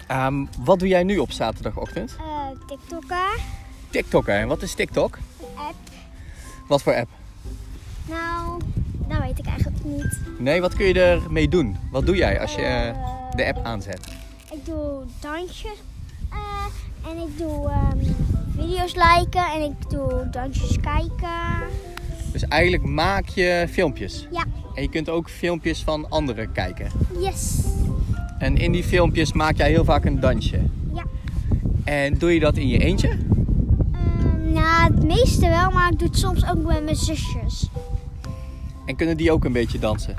Ehm, 0.07 0.44
wat 0.59 0.79
doe 0.79 0.88
jij 0.88 1.03
nu 1.03 1.18
op 1.18 1.33
zaterdagochtend? 1.33 2.16
Eh, 2.18 2.66
TikTokken. 2.66 3.40
TikTokken. 3.90 4.35
En 4.35 4.49
wat 4.49 4.62
is 4.62 4.75
TikTok? 4.75 5.16
Een 5.16 5.59
app. 5.59 5.93
Wat 6.66 6.83
voor 6.83 6.94
app? 6.94 7.09
Nou, 8.09 8.61
dat 9.09 9.18
weet 9.18 9.38
ik 9.38 9.46
eigenlijk 9.46 9.85
niet. 9.85 10.18
Nee, 10.38 10.61
wat 10.61 10.74
kun 10.74 10.87
je 10.87 11.00
ermee 11.00 11.48
doen? 11.48 11.77
Wat 11.90 12.07
doe 12.07 12.16
jij 12.16 12.40
als 12.40 12.55
je 12.55 12.61
eh, 12.62 12.94
de 13.37 13.46
app 13.46 13.64
aanzet? 13.64 14.00
Ik 14.53 14.64
doe 14.64 15.00
dansjes. 15.20 15.79
eh, 16.31 17.11
en 17.11 17.16
ik 17.29 17.38
doe 17.38 17.68
ehm, 17.70 17.98
video's 18.59 18.94
liken. 18.94 19.46
En 19.55 19.62
ik 19.62 19.90
doe 19.90 20.29
dansjes 20.31 20.77
kijken. 20.81 21.68
Dus 22.33 22.42
eigenlijk 22.48 22.83
maak 22.85 23.29
je 23.29 23.66
filmpjes. 23.70 24.27
Ja. 24.31 24.44
En 24.74 24.83
je 24.83 24.88
kunt 24.88 25.09
ook 25.09 25.29
filmpjes 25.31 25.83
van 25.83 26.11
anderen 26.11 26.53
kijken. 26.53 26.87
Yes. 27.20 27.59
En 28.38 28.57
in 28.57 28.72
die 28.72 28.85
filmpjes 28.85 29.33
maak 29.33 29.57
jij 29.57 29.68
heel 29.68 29.85
vaak 29.85 30.05
een 30.05 30.20
dansje. 30.20 30.61
Ja. 30.94 31.05
En 31.85 32.18
doe 32.18 32.35
je 32.35 32.40
dat 32.40 32.57
in 32.57 32.68
je 32.68 32.79
eentje? 32.79 33.18
Nou, 34.55 34.95
het 34.95 35.05
meeste 35.05 35.49
wel, 35.49 35.71
maar 35.71 35.93
ik 35.93 35.99
doe 35.99 36.09
het 36.09 36.19
soms 36.19 36.49
ook 36.49 36.62
met 36.62 36.85
mijn 36.85 36.97
zusjes. 36.97 37.69
En 38.87 38.97
kunnen 38.97 39.17
die 39.17 39.33
ook 39.33 39.45
een 39.45 39.53
beetje 39.53 39.79
dansen? 39.79 40.14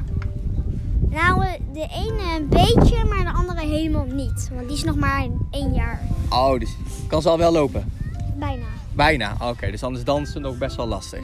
Nou, 1.10 1.45
eh, 1.45 1.52
de 1.74 1.88
ene 1.91 2.36
een 2.38 2.50
beetje, 2.50 3.06
maar 3.06 3.24
de 3.24 3.32
andere 3.32 3.60
helemaal 3.60 4.06
niet. 4.06 4.50
Want 4.54 4.67
die 4.67 4.78
is 4.78 4.84
nog 4.84 4.95
maar 4.95 5.28
één 5.52 5.74
jaar. 5.74 6.02
Oh, 6.30 6.60
dus 6.60 6.76
kan 7.08 7.21
ze 7.21 7.30
al 7.30 7.38
wel 7.38 7.52
lopen? 7.52 7.91
Bijna. 8.39 8.65
Bijna. 8.93 9.36
Oké, 9.41 9.71
dus 9.71 9.80
dan 9.80 9.95
is 9.95 10.04
dansen 10.04 10.41
nog 10.41 10.58
best 10.58 10.76
wel 10.76 10.88
lastig. 10.88 11.24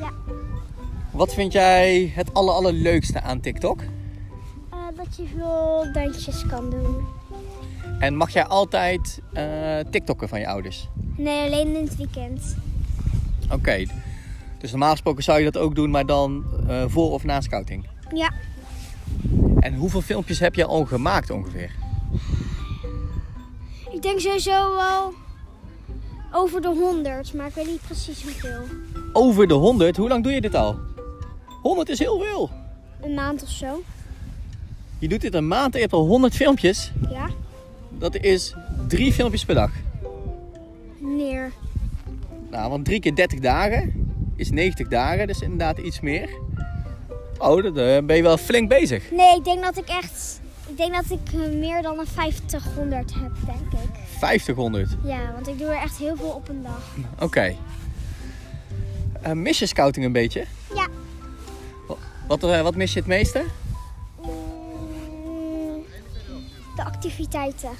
Ja. 0.00 0.10
Wat 1.10 1.34
vind 1.34 1.52
jij 1.52 2.12
het 2.14 2.34
aller, 2.34 2.54
allerleukste 2.54 3.20
aan 3.20 3.40
TikTok? 3.40 3.80
Eh, 4.70 4.78
dat 4.96 5.16
je 5.16 5.24
veel 5.36 5.86
dansjes 5.92 6.46
kan 6.46 6.70
doen. 6.70 7.06
En 7.98 8.16
mag 8.16 8.30
jij 8.30 8.44
altijd 8.44 9.20
eh 9.32 9.78
TikTokken 9.90 10.28
van 10.28 10.40
je 10.40 10.48
ouders? 10.48 10.88
Nee, 11.16 11.46
alleen 11.46 11.76
in 11.76 11.84
het 11.84 11.96
weekend. 11.96 12.56
Oké. 13.50 13.84
Dus 14.58 14.70
normaal 14.70 14.90
gesproken 14.90 15.22
zou 15.22 15.38
je 15.38 15.44
dat 15.50 15.58
ook 15.62 15.74
doen, 15.74 15.90
maar 15.90 16.06
dan 16.06 16.44
eh, 16.68 16.84
voor 16.86 17.10
of 17.10 17.24
na 17.24 17.40
scouting. 17.40 17.86
Ja, 18.14 18.30
En 19.60 19.74
hoeveel 19.74 20.00
filmpjes 20.00 20.38
heb 20.38 20.54
je 20.54 20.64
al 20.64 20.84
gemaakt 20.84 21.30
ongeveer? 21.30 21.70
ik 23.92 24.02
denk 24.02 24.20
sowieso 24.20 24.74
wel 24.74 25.12
over 26.32 26.60
de 26.60 26.68
honderd, 26.68 27.34
maar 27.34 27.46
ik 27.46 27.54
weet 27.54 27.66
niet 27.66 27.80
precies 27.86 28.22
hoeveel. 28.22 28.62
Over 29.12 29.46
de 29.48 29.54
100? 29.54 29.96
Hoe 29.96 30.08
lang 30.08 30.22
doe 30.22 30.32
je 30.32 30.40
dit 30.40 30.54
al? 30.54 30.76
100 31.62 31.88
is 31.88 31.98
heel 31.98 32.20
veel. 32.20 32.50
Een 33.02 33.14
maand 33.14 33.42
of 33.42 33.48
zo. 33.48 33.82
Je 34.98 35.08
doet 35.08 35.20
dit 35.20 35.34
een 35.34 35.48
maand 35.48 35.66
en 35.72 35.80
je 35.80 35.80
hebt 35.80 35.92
al 35.92 36.06
100 36.06 36.34
filmpjes. 36.34 36.92
Ja, 37.10 37.28
Dat 37.98 38.16
is 38.16 38.54
drie 38.88 39.12
filmpjes 39.12 39.44
per 39.44 39.54
dag. 39.54 39.70
Nou, 42.54 42.70
want 42.70 42.84
drie 42.84 43.00
keer 43.00 43.14
30 43.14 43.38
dagen 43.38 43.92
is 44.36 44.50
90 44.50 44.88
dagen, 44.88 45.26
dus 45.26 45.40
inderdaad 45.40 45.78
iets 45.78 46.00
meer. 46.00 46.28
Oh, 47.38 47.62
dan 47.62 47.78
eh, 47.78 48.04
ben 48.04 48.16
je 48.16 48.22
wel 48.22 48.36
flink 48.36 48.68
bezig. 48.68 49.10
Nee, 49.10 49.36
ik 49.36 49.44
denk 49.44 49.62
dat 49.62 49.76
ik 49.76 49.88
echt. 49.88 50.40
Ik 50.68 50.76
denk 50.76 50.94
dat 50.94 51.04
ik 51.10 51.32
eh, 51.32 51.58
meer 51.58 51.82
dan 51.82 51.98
een 51.98 52.06
50-100 52.06 52.10
heb, 52.88 53.32
denk 53.46 53.72
ik. 53.72 53.90
500. 54.18 54.96
Ja, 55.04 55.32
want 55.32 55.48
ik 55.48 55.58
doe 55.58 55.66
er 55.66 55.82
echt 55.82 55.96
heel 55.96 56.16
veel 56.16 56.28
op 56.28 56.48
een 56.48 56.62
dag. 56.62 56.94
Oké. 57.20 57.56
Eh, 59.22 59.32
mis 59.32 59.58
je 59.58 59.66
scouting 59.66 60.06
een 60.06 60.12
beetje? 60.12 60.44
Ja. 60.74 60.86
Wat, 62.28 62.40
wat 62.40 62.76
mis 62.76 62.92
je 62.92 62.98
het 62.98 63.08
meeste? 63.08 63.44
Mm, 64.22 65.84
de 66.76 66.84
activiteiten. 66.84 67.70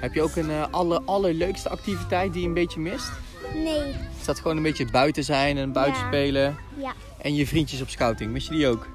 Heb 0.00 0.14
je 0.14 0.22
ook 0.22 0.36
een 0.36 0.50
eh, 0.50 0.64
aller, 0.70 1.00
allerleukste 1.04 1.68
activiteit 1.68 2.32
die 2.32 2.42
je 2.42 2.48
een 2.48 2.54
beetje 2.54 2.80
mist? 2.80 3.10
Nee. 3.54 3.94
Is 4.20 4.24
dat 4.24 4.38
gewoon 4.40 4.56
een 4.56 4.62
beetje 4.62 4.86
buiten 4.90 5.24
zijn 5.24 5.56
en 5.58 5.72
buiten 5.72 6.00
Ja. 6.02 6.06
spelen? 6.06 6.56
Ja, 6.78 6.92
En 7.22 7.34
je 7.34 7.46
vriendjes 7.46 7.80
op 7.80 7.88
scouting, 7.88 8.30
mis 8.32 8.44
je 8.44 8.50
die 8.50 8.66
ook? 8.66 8.86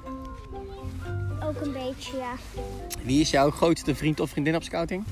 ook 1.44 1.60
een 1.60 1.72
beetje, 1.72 2.16
ja. 2.16 2.32
Wie 3.02 3.20
is 3.20 3.30
jouw 3.30 3.50
grootste 3.50 3.94
vriend 3.94 4.20
of 4.20 4.30
vriendin 4.30 4.54
op 4.56 4.62
scouting? 4.62 5.04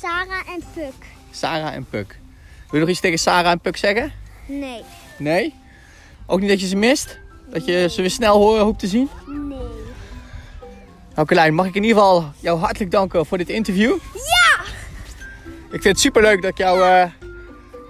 Sarah 0.00 0.48
en 0.54 0.62
Puk. 0.74 1.06
Sarah 1.30 1.74
en 1.74 1.86
Puk. 1.90 2.18
Wil 2.70 2.70
je 2.72 2.78
nog 2.80 2.88
iets 2.88 3.00
tegen 3.00 3.18
Sarah 3.18 3.50
en 3.50 3.60
Puk 3.60 3.76
zeggen? 3.76 4.12
Nee. 4.46 4.82
Nee? 5.18 5.54
Ook 6.26 6.40
niet 6.40 6.48
dat 6.48 6.60
je 6.60 6.66
ze 6.66 6.76
mist? 6.76 7.18
Dat 7.50 7.64
je 7.64 7.88
ze 7.90 8.00
weer 8.00 8.10
snel 8.10 8.36
horen 8.38 8.62
hoopt 8.64 8.78
te 8.78 8.86
zien? 8.86 9.08
Nee. 9.26 9.58
Nou 11.14 11.26
Carlijn, 11.28 11.54
mag 11.54 11.66
ik 11.66 11.74
in 11.74 11.82
ieder 11.82 11.98
geval 11.98 12.32
jou 12.40 12.58
hartelijk 12.58 12.90
danken 12.90 13.26
voor 13.26 13.38
dit 13.38 13.48
interview. 13.48 13.96
Ja! 14.14 14.62
Ik 15.66 15.82
vind 15.82 15.84
het 15.84 16.00
superleuk 16.00 16.42
dat 16.42 16.50
ik 16.50 16.58
jou 16.58 16.82
eh, 16.82 17.04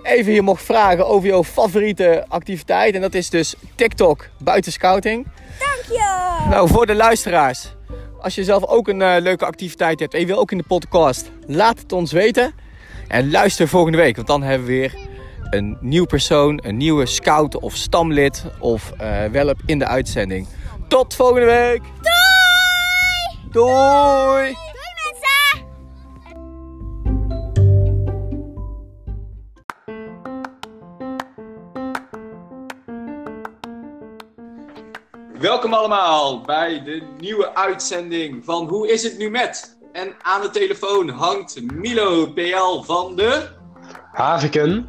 even 0.06 0.32
hier 0.32 0.44
mocht 0.44 0.62
vragen 0.62 1.06
over 1.06 1.28
jouw 1.28 1.44
favoriete 1.44 2.24
activiteit. 2.28 2.94
En 2.94 3.00
dat 3.00 3.14
is 3.14 3.30
dus 3.30 3.54
TikTok 3.74 4.28
buiten 4.38 4.72
scouting. 4.72 5.26
Dank 5.58 5.98
je! 5.98 6.46
Nou, 6.50 6.68
voor 6.68 6.86
de 6.86 6.94
luisteraars. 6.94 7.74
Als 8.20 8.34
je 8.34 8.44
zelf 8.44 8.64
ook 8.64 8.88
een 8.88 9.02
eh, 9.02 9.20
leuke 9.20 9.46
activiteit 9.46 10.00
hebt 10.00 10.14
en 10.14 10.20
je 10.20 10.26
wil 10.26 10.38
ook 10.38 10.50
in 10.50 10.58
de 10.58 10.64
podcast, 10.68 11.30
laat 11.46 11.78
het 11.78 11.92
ons 11.92 12.12
weten. 12.12 12.54
En 13.08 13.30
luister 13.30 13.68
volgende 13.68 13.98
week, 13.98 14.16
want 14.16 14.28
dan 14.28 14.42
hebben 14.42 14.66
we 14.66 14.72
weer 14.72 14.94
een 15.50 15.76
nieuw 15.80 16.04
persoon, 16.04 16.60
een 16.62 16.76
nieuwe 16.76 17.06
scout 17.06 17.58
of 17.58 17.74
stamlid 17.74 18.44
of 18.58 18.92
eh 18.98 19.24
welp 19.24 19.60
in 19.66 19.78
de 19.78 19.86
uitzending. 19.86 20.46
Tot 20.88 21.14
volgende 21.14 21.46
week! 21.46 21.80
Doei! 22.02 23.50
Doei! 23.50 24.65
Welkom 35.40 35.74
allemaal 35.74 36.40
bij 36.40 36.82
de 36.84 37.02
nieuwe 37.18 37.54
uitzending 37.54 38.44
van 38.44 38.68
Hoe 38.68 38.92
is 38.92 39.02
het 39.02 39.18
nu 39.18 39.30
met? 39.30 39.78
En 39.92 40.14
aan 40.22 40.40
de 40.40 40.50
telefoon 40.50 41.08
hangt 41.08 41.72
Milo 41.72 42.26
PL 42.26 42.82
van 42.82 43.16
de... 43.16 43.48
Haviken. 44.12 44.88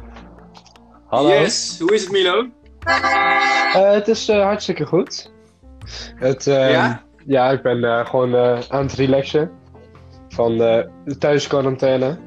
Hallo. 1.06 1.28
Yes, 1.28 1.78
hoe 1.80 1.94
is 1.94 2.02
het 2.02 2.10
Milo? 2.10 2.46
Eh, 2.84 3.90
het 3.90 4.08
is 4.08 4.28
eh, 4.28 4.42
hartstikke 4.42 4.86
goed. 4.86 5.32
Het, 6.14 6.46
eh, 6.46 6.70
Ja? 6.70 7.02
ja? 7.26 7.50
ik 7.50 7.62
ben 7.62 7.84
eh, 7.84 8.06
gewoon 8.06 8.36
aan 8.68 8.82
het 8.82 8.92
relaxen 8.92 9.50
van 10.28 10.58
de 10.58 11.16
thuisquarantaine. 11.18 12.18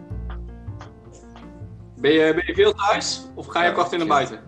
Ben 1.98 2.12
je, 2.12 2.34
ben 2.34 2.44
je 2.46 2.54
veel 2.54 2.74
thuis? 2.74 3.22
Of 3.36 3.48
ga 3.48 3.64
je 3.64 3.70
ook 3.70 3.78
achter 3.78 3.98
naar 3.98 4.08
buiten? 4.08 4.40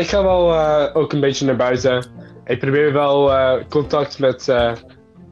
Ik 0.00 0.08
ga 0.08 0.22
wel 0.22 0.56
ook 0.94 1.12
een 1.12 1.20
beetje 1.20 1.46
naar 1.46 1.56
buiten. 1.56 2.22
Ik 2.44 2.58
probeer 2.58 2.92
wel 2.92 3.32
eh, 3.32 3.64
contact 3.68 4.18
met 4.18 4.48
eh, 4.48 4.72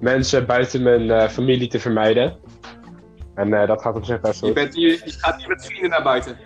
mensen 0.01 0.46
buiten 0.46 0.83
mijn 0.83 1.11
eh, 1.11 1.29
familie 1.29 1.68
te 1.68 1.81
vermijden. 1.81 2.37
En 3.35 3.66
dat 3.66 3.83
gaat 3.83 3.96
op 3.96 4.05
zich 4.05 4.20
best 4.20 4.40
Je, 4.40 4.46
goed. 4.46 4.55
bent 4.55 4.75
je 4.75 5.01
gaat 5.05 5.38
hier 5.38 5.48
met 5.48 5.66
vrienden 5.66 5.90
naar 5.90 6.03
buiten. 6.03 6.38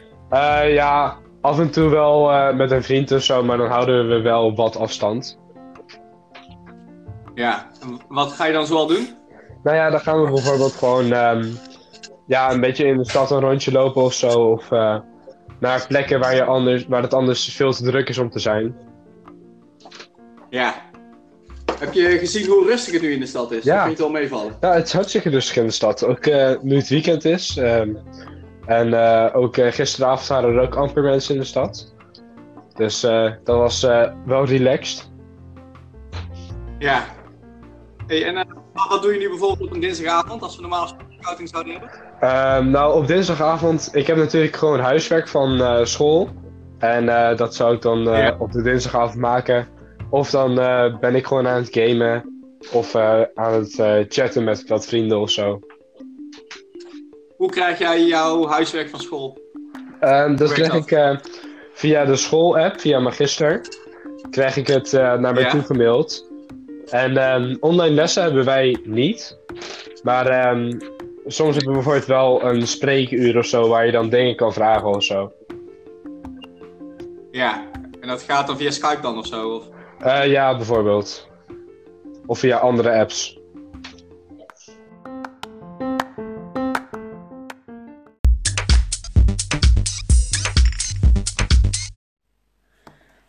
Ja, 0.72 1.16
af 1.40 1.59
en 1.59 1.70
toe 1.70 1.90
wel 1.90 2.52
met 2.55 2.70
een 2.70 2.83
vriend 2.83 3.12
of 3.12 3.22
zo, 3.22 3.42
maar 3.42 3.57
dan 3.57 3.68
houden 3.68 4.09
we 4.09 4.20
wel 4.20 4.55
wat 4.55 4.76
afstand. 4.76 5.38
Ja, 7.35 7.66
wat 8.09 8.33
ga 8.33 8.46
je 8.46 8.52
dan 8.52 8.66
zoal 8.66 8.87
doen? 8.87 9.09
Nou 9.62 9.76
ja, 9.76 9.90
dan 9.90 10.00
gaan 10.00 10.22
we 10.22 10.31
bijvoorbeeld 10.31 10.72
gewoon 10.72 11.12
ehm, 11.12 11.44
ja, 12.26 12.52
een 12.52 12.61
beetje 12.61 12.87
in 12.87 12.96
de 12.96 13.09
stad 13.09 13.31
een 13.31 13.40
rondje 13.40 13.72
lopen 13.72 14.02
of 14.02 14.12
zo. 14.12 14.50
Of 14.50 14.70
naar 15.61 15.87
plekken 15.88 16.20
waar, 16.20 16.35
je 16.35 16.44
anders, 16.44 16.87
waar 16.87 17.02
het 17.02 17.14
anders 17.14 17.55
veel 17.55 17.72
te 17.72 17.85
druk 17.85 18.09
is 18.09 18.18
om 18.18 18.31
te 18.31 18.38
zijn. 18.38 18.76
Ja. 20.57 20.75
Heb 21.79 21.92
je 21.92 22.19
gezien 22.19 22.47
hoe 22.47 22.66
rustig 22.66 22.92
het 22.92 23.03
nu 23.03 23.12
in 23.12 23.21
de 23.21 23.27
stad 23.27 23.53
is? 23.53 23.64
Ja. 23.64 23.75
Dat 23.75 23.85
vind 23.85 23.99
je 23.99 24.03
het 24.05 24.12
wel 24.12 24.21
meevallen? 24.23 24.57
Ja, 24.61 24.73
het 24.73 24.87
is 24.87 24.92
hartstikke 24.92 25.29
rustig 25.31 25.57
in 25.57 25.64
de 25.66 25.71
stad. 25.73 26.05
Ook 26.05 26.27
eh, 26.27 26.51
nu 26.62 26.77
het 26.77 26.88
weekend 26.88 27.25
is. 27.25 27.57
ehm, 27.57 27.95
en 28.66 28.95
eh, 28.95 29.37
ook 29.37 29.57
eh, 29.57 29.73
gisteravond 29.73 30.27
waren 30.29 30.55
er 30.55 30.61
ook 30.61 30.75
amper 30.77 31.03
mensen 31.03 31.35
in 31.35 31.40
de 31.40 31.47
stad. 31.47 31.95
Dus 32.75 33.01
dat 33.45 33.57
was 33.57 33.83
wel 34.27 34.45
relaxed. 34.45 35.11
Ja. 36.79 37.05
Hey, 38.07 38.25
en 38.25 38.47
wat 38.88 39.03
doe 39.03 39.12
je 39.12 39.19
nu 39.19 39.29
bijvoorbeeld 39.29 39.69
op 39.69 39.75
een 39.75 39.81
dinsdagavond 39.81 40.42
als 40.42 40.57
we 40.57 40.61
normaal 40.61 40.88
scouting 41.19 41.49
zouden 41.49 41.73
hebben? 41.73 41.90
Ehm, 42.21 42.71
nou, 42.71 42.95
op 42.95 43.07
dinsdagavond, 43.07 43.88
ik 43.92 44.07
heb 44.07 44.16
natuurlijk 44.16 44.57
gewoon 44.57 44.81
huiswerk 44.81 45.29
van 45.29 45.87
school. 45.87 46.29
En 46.79 47.07
dat 47.37 47.55
zou 47.55 47.75
ik 47.75 47.83
dan 47.83 47.99
Ja. 47.99 48.37
op 48.38 48.53
de 48.53 48.62
dinsdagavond 48.62 49.16
maken. 49.21 49.69
Of 50.11 50.31
dan 50.31 50.61
eh, 50.61 50.99
ben 50.99 51.14
ik 51.14 51.27
gewoon 51.27 51.49
aan 51.49 51.62
het 51.62 51.69
gamen. 51.71 52.45
Of 52.73 52.95
eh, 52.95 53.23
aan 53.35 53.53
het 53.53 53.79
eh, 53.79 53.99
chatten 54.09 54.45
met 54.45 54.69
wat 54.69 54.87
vrienden 54.87 55.21
of 55.21 55.31
zo. 55.31 55.61
Hoe 57.37 57.51
krijg 57.51 57.79
jij 57.79 58.05
jouw 58.05 58.47
huiswerk 58.47 58.88
van 58.88 59.01
school? 59.01 59.38
Ehm, 60.01 60.37
dat 60.37 60.49
Hoe 60.49 60.64
krijg 60.64 60.75
ik 60.75 61.21
via 61.73 62.05
de 62.05 62.16
school-app, 62.16 62.81
via 62.81 62.99
Magister. 62.99 63.61
Krijg 64.31 64.57
ik 64.57 64.66
het 64.66 64.92
naar 64.92 65.33
mij 65.33 65.42
Ja. 65.42 65.51
toe 65.51 65.62
gemaild. 65.62 66.31
En 66.90 67.16
ehm, 67.16 67.57
online 67.61 67.95
lessen 67.95 68.23
hebben 68.23 68.45
wij 68.45 68.79
niet. 68.85 69.38
Maar 70.03 70.27
ehm, 70.27 70.79
soms 71.27 71.57
hebben 71.57 71.73
we 71.73 71.79
bijvoorbeeld 71.79 72.07
wel 72.07 72.45
een 72.45 72.66
spreekuur 72.66 73.38
of 73.38 73.47
zo 73.47 73.69
waar 73.69 73.87
je 73.87 73.92
dan 73.92 74.09
dingen 74.09 74.37
kan 74.37 74.53
vragen 74.53 74.88
of 74.88 75.05
zo. 75.05 75.33
Ja. 77.31 77.64
En 78.01 78.09
dat 78.09 78.23
gaat 78.23 78.47
dan 78.47 78.57
via 78.57 78.71
Skype 78.71 79.01
dan 79.01 79.19
of 79.19 79.27
zo? 79.27 79.49
Of... 79.49 79.64
Eh, 79.98 80.26
ja, 80.26 80.56
bijvoorbeeld. 80.56 81.28
Of 82.26 82.38
via 82.38 82.59
andere 82.59 82.98
apps. 82.98 83.38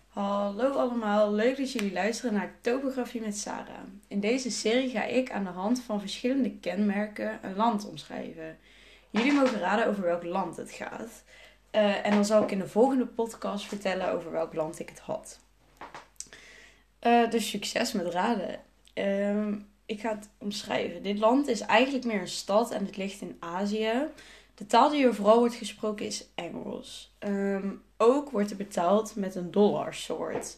Hallo 0.07 0.71
allemaal, 0.71 1.31
leuk 1.33 1.57
dat 1.57 1.71
jullie 1.71 1.93
luisteren 1.93 2.33
naar 2.33 2.55
Topografie 2.61 3.21
met 3.21 3.37
Sarah. 3.37 3.75
In 4.07 4.19
deze 4.19 4.51
serie 4.51 4.89
ga 4.89 5.03
ik 5.03 5.31
aan 5.31 5.43
de 5.43 5.49
hand 5.49 5.81
van 5.81 5.99
verschillende 5.99 6.59
kenmerken 6.59 7.39
een 7.41 7.55
land 7.55 7.89
omschrijven. 7.89 8.57
Jullie 9.09 9.33
mogen 9.33 9.59
raden 9.59 9.87
over 9.87 10.03
welk 10.03 10.23
land 10.23 10.57
het 10.57 10.71
gaat. 10.71 11.23
Eh, 11.71 12.05
en 12.05 12.11
dan 12.11 12.25
zal 12.25 12.43
ik 12.43 12.51
in 12.51 12.59
de 12.59 12.67
volgende 12.67 13.05
podcast 13.05 13.65
vertellen 13.65 14.11
over 14.11 14.31
welk 14.31 14.53
land 14.53 14.79
ik 14.79 14.89
het 14.89 14.99
had. 14.99 15.45
Dus 17.29 17.49
succes 17.49 17.91
met 17.91 18.13
raden. 18.13 18.59
Ehm, 18.93 19.55
ik 19.85 19.99
ga 19.99 20.15
het 20.15 20.29
omschrijven. 20.37 21.03
Dit 21.03 21.17
land 21.17 21.47
is 21.47 21.61
eigenlijk 21.61 22.05
meer 22.05 22.21
een 22.21 22.27
stad 22.27 22.71
en 22.71 22.85
het 22.85 22.97
ligt 22.97 23.21
in 23.21 23.37
Azië. 23.39 23.91
De 24.55 24.65
taal 24.65 24.89
die 24.89 25.05
er 25.05 25.15
vooral 25.15 25.39
wordt 25.39 25.55
gesproken 25.55 26.05
is 26.05 26.27
Engels. 26.35 27.15
Ehm, 27.19 27.69
ook 27.97 28.29
wordt 28.29 28.51
er 28.51 28.57
betaald 28.57 29.15
met 29.15 29.35
een 29.35 29.51
dollarsoort. 29.51 30.57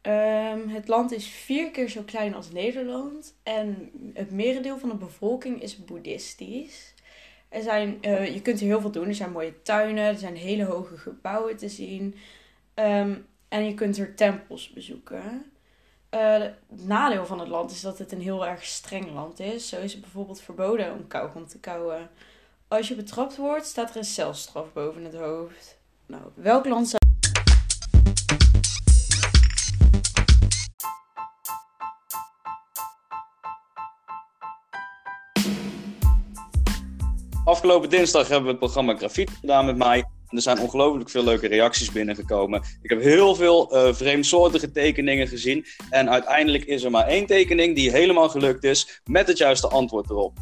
Ehm, 0.00 0.68
het 0.68 0.88
land 0.88 1.12
is 1.12 1.26
vier 1.26 1.70
keer 1.70 1.88
zo 1.88 2.02
klein 2.02 2.34
als 2.34 2.50
Nederland 2.50 3.34
en 3.42 3.90
het 4.14 4.30
merendeel 4.30 4.78
van 4.78 4.88
de 4.88 4.94
bevolking 4.94 5.62
is 5.62 5.84
boeddhistisch. 5.84 6.94
Er 7.48 7.62
zijn, 7.62 8.02
eh, 8.02 8.34
je 8.34 8.42
kunt 8.42 8.60
er 8.60 8.66
heel 8.66 8.80
veel 8.80 8.90
doen. 8.90 9.08
Er 9.08 9.14
zijn 9.14 9.32
mooie 9.32 9.62
tuinen, 9.62 10.04
er 10.04 10.18
zijn 10.18 10.36
hele 10.36 10.64
hoge 10.64 10.96
gebouwen 10.96 11.56
te 11.56 11.68
zien. 11.68 12.14
En 13.50 13.64
je 13.64 13.74
kunt 13.74 13.98
er 13.98 14.14
tempels 14.14 14.72
bezoeken. 14.72 15.52
Eh, 16.08 16.38
het 16.38 16.86
nadeel 16.86 17.26
van 17.26 17.38
het 17.38 17.48
land 17.48 17.70
is 17.70 17.80
dat 17.80 17.98
het 17.98 18.12
een 18.12 18.20
heel 18.20 18.46
erg 18.46 18.64
streng 18.64 19.12
land 19.12 19.40
is. 19.40 19.68
Zo 19.68 19.80
is 19.80 19.92
het 19.92 20.00
bijvoorbeeld 20.00 20.40
verboden 20.40 20.92
om 20.92 21.06
kauwgom 21.06 21.46
te 21.46 21.58
kauwen. 21.58 22.10
Als 22.68 22.88
je 22.88 22.94
betrapt 22.94 23.36
wordt, 23.36 23.66
staat 23.66 23.90
er 23.90 23.96
een 23.96 24.04
celstraf 24.04 24.72
boven 24.72 25.04
het 25.04 25.14
hoofd. 25.14 25.78
Nou, 26.06 26.22
welk 26.34 26.66
land 26.66 26.88
zou... 26.88 26.98
Afgelopen 37.44 37.90
dinsdag 37.90 38.28
hebben 38.28 38.44
we 38.44 38.50
het 38.50 38.58
programma 38.58 38.96
Grafiet 38.96 39.30
gedaan 39.30 39.66
met 39.66 39.76
mij. 39.76 40.04
En 40.30 40.36
er 40.36 40.42
zijn 40.42 40.58
ongelooflijk 40.58 41.10
veel 41.10 41.24
leuke 41.24 41.46
reacties 41.46 41.92
binnengekomen. 41.92 42.62
Ik 42.82 42.90
heb 42.90 43.02
heel 43.02 43.34
veel 43.34 43.70
eh, 43.70 43.94
vreemdsoortige 43.94 44.70
tekeningen 44.70 45.28
gezien. 45.28 45.66
En 45.90 46.10
uiteindelijk 46.10 46.64
is 46.64 46.82
er 46.82 46.90
maar 46.90 47.06
één 47.06 47.26
tekening 47.26 47.74
die 47.74 47.90
helemaal 47.90 48.28
gelukt 48.28 48.64
is 48.64 49.00
met 49.04 49.26
het 49.26 49.38
juiste 49.38 49.68
antwoord 49.68 50.10
erop. 50.10 50.38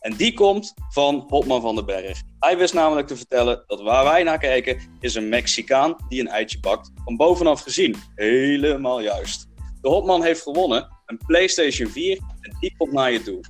En 0.00 0.16
die 0.16 0.34
komt 0.34 0.74
van 0.90 1.24
Hopman 1.28 1.60
van 1.60 1.74
den 1.74 1.86
Berg. 1.86 2.22
Hij 2.38 2.58
wist 2.58 2.74
namelijk 2.74 3.06
te 3.06 3.16
vertellen 3.16 3.64
dat 3.66 3.82
waar 3.82 4.04
wij 4.04 4.22
naar 4.22 4.38
kijken 4.38 4.80
is 5.00 5.14
een 5.14 5.28
Mexicaan 5.28 5.96
die 6.08 6.20
een 6.20 6.28
eitje 6.28 6.60
bakt. 6.60 6.90
Van 7.04 7.16
bovenaf 7.16 7.62
gezien. 7.62 7.96
Helemaal 8.14 9.00
juist. 9.00 9.48
De 9.80 9.88
Hopman 9.88 10.22
heeft 10.22 10.42
gewonnen, 10.42 10.88
een 11.06 11.20
PlayStation 11.26 11.90
4 11.90 12.18
en 12.40 12.56
die 12.60 12.74
komt 12.76 12.92
naar 12.92 13.12
je 13.12 13.22
toe. 13.22 13.40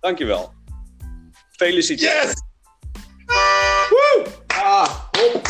Dankjewel. 0.00 0.52
Feliciteer. 1.50 2.08
Yes! 2.08 2.46
Ah, 4.70 4.88
hop. 5.10 5.42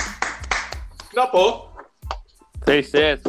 Knap 1.09 1.31
hoor. 1.31 1.69
Gefeliciteerd. 2.59 3.21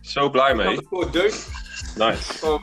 Zo 0.00 0.30
blij 0.30 0.54
mee. 0.54 0.78
Voor 0.88 1.10
deugd. 1.10 1.48
Nice. 1.96 2.46
Oh. 2.46 2.62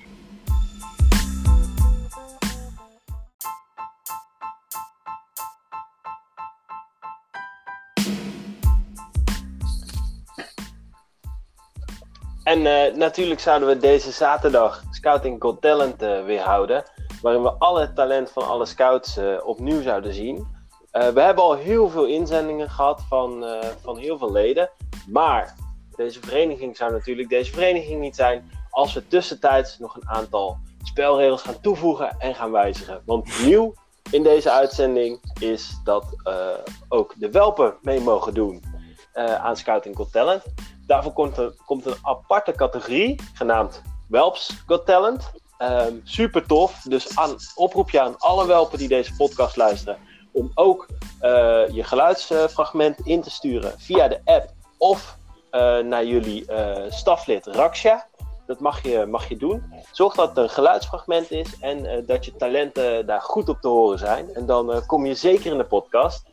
En 12.44 12.66
eh, 12.66 12.96
natuurlijk 12.96 13.40
zouden 13.40 13.68
we 13.68 13.78
deze 13.78 14.12
zaterdag 14.12 14.84
Scouting 14.92 15.42
Got 15.42 15.62
Talent 15.62 16.02
eh, 16.02 16.26
weer 16.26 16.42
houden. 16.42 16.84
Waarin 17.22 17.42
we 17.44 17.52
al 17.52 17.80
het 17.80 17.96
talent 17.96 18.32
van 18.32 18.48
alle 18.48 18.66
scouts 18.66 19.18
eh, 19.18 19.38
opnieuw 19.44 19.82
zouden 19.82 20.14
zien. 20.14 20.60
Eh, 20.92 21.08
we 21.08 21.22
hebben 21.22 21.44
al 21.44 21.56
heel 21.56 21.90
veel 21.90 22.06
inzendingen 22.06 22.70
gehad 22.70 23.02
van, 23.08 23.46
eh, 23.46 23.70
van 23.82 23.98
heel 23.98 24.18
veel 24.18 24.32
leden. 24.32 24.70
Maar 25.08 25.56
deze 25.96 26.20
vereniging 26.22 26.78
zou 26.78 26.92
natuurlijk 26.92 27.30
deze 27.30 27.52
vereniging 27.52 28.02
niet 28.02 28.16
zijn. 28.16 28.52
Als 28.70 28.94
we 28.94 29.08
tussentijds 29.08 29.80
nog 29.80 29.96
een 29.96 30.10
aantal 30.10 30.58
spelregels 30.84 31.42
gaan 31.42 31.62
toevoegen 31.62 32.16
en 32.20 32.36
gaan 32.36 32.52
wijzigen. 32.52 33.02
Want 33.06 33.44
nieuw 33.46 33.74
in 34.12 34.24
deze 34.24 34.52
uitzending 34.52 35.20
is 35.40 35.80
dat 35.84 36.06
eh, 36.24 36.48
ook 36.90 37.14
de 37.18 37.32
welpen 37.32 37.76
mee 37.82 38.00
mogen 38.00 38.34
doen 38.34 38.80
aan 39.14 39.58
Scouting 39.58 39.96
Got 39.96 40.12
Talent. 40.12 40.44
Daarvoor 40.86 41.14
komt, 41.14 41.38
er, 41.38 41.54
komt 41.66 41.86
een 41.86 41.98
aparte 42.02 42.52
categorie 42.52 43.22
genaamd 43.34 43.82
Welps 44.08 44.64
Got 44.66 44.86
Talent. 44.86 45.32
Ehm, 45.58 45.96
super 46.04 46.46
tof. 46.46 46.82
Dus 46.82 47.18
aan, 47.18 47.36
oproepje 47.56 48.02
aan 48.02 48.18
alle 48.18 48.48
welpen 48.48 48.78
die 48.78 48.88
deze 48.88 49.16
podcast 49.16 49.56
luisteren. 49.56 49.98
Om 50.32 50.52
ook 50.54 50.88
eh, 51.20 51.68
je 51.68 51.84
geluidsfragment 51.84 53.00
in 53.04 53.22
te 53.22 53.30
sturen 53.30 53.80
via 53.80 54.08
de 54.08 54.22
app 54.26 54.50
of 54.78 55.18
eh, 55.50 55.80
naar 55.80 56.06
jullie 56.06 56.46
eh, 56.46 56.92
staflid 56.92 57.46
Raksha. 57.46 58.10
Dat 58.46 58.60
mag 58.60 58.84
je, 58.84 59.06
mag 59.06 59.30
je 59.30 59.38
doen. 59.38 59.74
Zorg 59.92 60.16
dat 60.16 60.30
het 60.30 60.38
een 60.38 60.50
geluidsfragment 60.50 61.32
is 61.32 61.60
en 61.60 62.06
dat 62.06 62.26
je 62.26 62.36
talenten 62.36 63.06
daar 63.06 63.22
goed 63.22 63.50
op 63.50 63.62
te 63.62 63.68
horen 63.68 64.00
zijn. 64.00 64.34
En 64.34 64.46
dan 64.46 64.86
kom 64.86 65.06
je 65.06 65.16
zeker 65.16 65.52
in 65.52 65.58
de 65.58 65.66
podcast. 65.66 66.26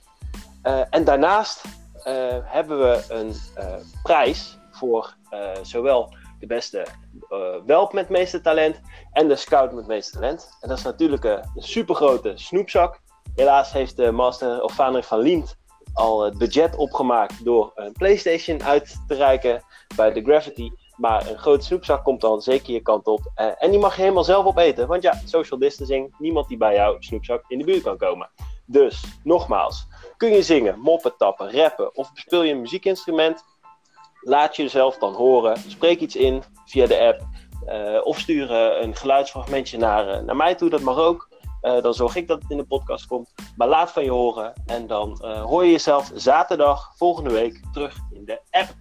En 0.90 1.04
daarnaast 1.04 1.62
hebben 2.42 2.78
we 2.78 3.04
een 3.08 3.34
prijs 4.02 4.58
voor 4.70 5.16
zowel 5.62 6.14
de 6.40 6.46
beste 6.46 6.86
welp 7.66 7.92
met 7.92 8.08
meeste 8.08 8.40
talent 8.40 8.80
en 9.12 9.28
de 9.28 9.36
scout 9.36 9.72
met 9.72 9.86
meeste 9.86 10.12
talent. 10.12 10.56
En 10.60 10.68
dat 10.68 10.78
is 10.78 10.84
natuurlijk 10.84 11.24
eh, 11.24 11.32
een 11.32 11.62
supergrote 11.62 12.32
snoepzak. 12.34 13.00
Helaas 13.38 13.72
heeft 13.72 13.96
de 13.96 14.10
master 14.10 14.62
of 14.62 14.72
vader 14.72 15.02
van 15.02 15.18
Liemt 15.18 15.56
al 15.94 16.22
het 16.22 16.38
budget 16.38 16.76
opgemaakt 16.76 17.44
door 17.44 17.72
een 17.74 17.92
PlayStation 17.92 18.62
uit 18.62 19.00
te 19.06 19.14
reiken 19.14 19.62
bij 19.96 20.12
de 20.12 20.22
Gravity. 20.22 20.70
Maar 20.96 21.30
een 21.30 21.38
grote 21.38 21.64
snoepzak 21.64 22.04
komt 22.04 22.20
dan 22.20 22.40
zeker 22.40 22.72
je 22.72 22.80
kant 22.80 23.06
op. 23.06 23.30
Eh, 23.34 23.46
en 23.58 23.70
die 23.70 23.80
mag 23.80 23.96
je 23.96 24.02
helemaal 24.02 24.24
zelf 24.24 24.46
opeten. 24.46 24.86
Want 24.86 25.02
ja, 25.02 25.20
social 25.24 25.60
distancing, 25.60 26.14
niemand 26.18 26.48
die 26.48 26.56
bij 26.56 26.74
jouw 26.74 26.96
snoepzak 26.98 27.44
in 27.48 27.58
de 27.58 27.64
buurt 27.64 27.82
kan 27.82 27.96
komen. 27.96 28.30
Dus, 28.66 29.04
nogmaals, 29.24 29.86
kun 30.16 30.32
je 30.32 30.42
zingen, 30.42 30.78
moppen 30.78 31.16
tappen, 31.16 31.52
rappen 31.52 31.96
of 31.96 32.12
bespeel 32.12 32.42
je 32.42 32.52
een 32.52 32.60
muziekinstrument? 32.60 33.44
Laat 34.20 34.56
jezelf 34.56 34.98
dan 34.98 35.14
horen. 35.14 35.56
Spreek 35.68 36.00
iets 36.00 36.16
in 36.16 36.42
via 36.64 36.86
de 36.86 36.98
app. 36.98 37.20
eh, 37.66 38.00
of 38.02 38.18
stuur 38.18 38.50
eh, 38.50 38.82
een 38.82 38.96
geluidsfragmentje 38.96 39.78
naar, 39.78 40.24
naar 40.24 40.36
mij 40.36 40.54
toe, 40.54 40.70
dat 40.70 40.80
mag 40.80 40.98
ook. 40.98 41.27
Eh, 41.60 41.82
dan 41.82 41.94
zorg 41.94 42.16
ik 42.16 42.28
dat 42.28 42.42
het 42.42 42.50
in 42.50 42.56
de 42.56 42.64
podcast 42.64 43.06
komt. 43.06 43.34
Maar 43.56 43.68
laat 43.68 43.92
van 43.92 44.04
je 44.04 44.10
horen. 44.10 44.52
En 44.66 44.86
dan 44.86 45.20
eh, 45.20 45.42
hoor 45.42 45.64
je 45.64 45.70
jezelf 45.70 46.10
zaterdag 46.14 46.92
volgende 46.96 47.30
week 47.30 47.60
terug 47.72 47.98
in 48.10 48.24
de 48.24 48.40
app. 48.50 48.74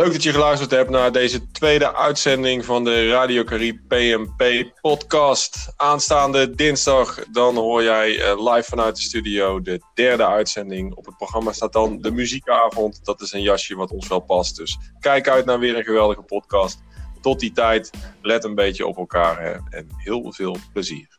Leuk 0.00 0.12
dat 0.12 0.22
je 0.22 0.32
geluisterd 0.32 0.70
hebt 0.70 0.90
naar 0.90 1.12
deze 1.12 1.50
tweede 1.50 1.94
uitzending 1.94 2.64
van 2.64 2.84
de 2.84 3.08
Radio 3.08 3.44
Carib 3.44 3.78
PMP 3.88 4.72
podcast. 4.80 5.72
Aanstaande 5.76 6.54
dinsdag 6.54 7.24
dan 7.32 7.56
hoor 7.56 7.82
jij 7.82 8.20
eh, 8.20 8.52
live 8.52 8.68
vanuit 8.68 8.96
de 8.96 9.02
studio 9.02 9.60
de 9.60 9.80
derde 9.94 10.26
uitzending. 10.26 10.94
Op 10.94 11.06
het 11.06 11.16
programma 11.16 11.52
staat 11.52 11.72
dan 11.72 12.00
de 12.00 12.10
muziekavond. 12.10 13.04
Dat 13.04 13.20
is 13.20 13.32
een 13.32 13.42
jasje 13.42 13.74
wat 13.74 13.90
ons 13.90 14.08
wel 14.08 14.20
past. 14.20 14.56
Dus 14.56 14.78
kijk 15.00 15.28
uit 15.28 15.44
naar 15.44 15.58
weer 15.58 15.76
een 15.76 15.84
geweldige 15.84 16.22
podcast. 16.22 16.82
Tot 17.20 17.40
die 17.40 17.52
tijd, 17.52 17.90
let 18.22 18.44
een 18.44 18.54
beetje 18.54 18.86
op 18.86 18.96
elkaar 18.96 19.62
en 19.70 19.86
heel 19.96 20.32
veel 20.32 20.56
plezier. 20.72 21.16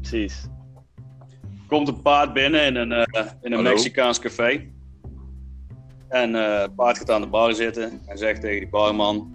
Precies. 0.00 0.54
Komt 1.68 1.88
een 1.88 2.02
paard 2.02 2.32
binnen 2.32 2.64
in 2.64 2.76
een, 2.76 2.92
eh, 2.92 3.26
in 3.42 3.52
een? 3.52 3.62
Mexicaans 3.62 4.18
café. 4.18 4.72
En 6.08 6.34
eh, 6.34 6.60
het 6.60 6.74
paard 6.74 6.98
gaat 6.98 7.10
aan 7.10 7.20
de 7.20 7.26
bar 7.26 7.54
zitten 7.54 8.00
en 8.06 8.18
zegt 8.18 8.40
tegen 8.40 8.60
die 8.60 8.68
barman... 8.68 9.34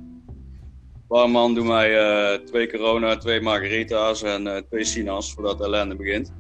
Barman, 1.08 1.54
doe 1.54 1.66
mij 1.66 1.98
eh, 1.98 2.40
twee 2.40 2.70
corona, 2.72 3.18
twee 3.18 3.42
margarita's 3.42 4.24
en 4.24 4.66
twee 4.70 4.84
sinaas 4.84 5.34
voordat 5.34 5.58
de 5.58 5.64
ellende 5.64 5.96
begint. 5.96 6.34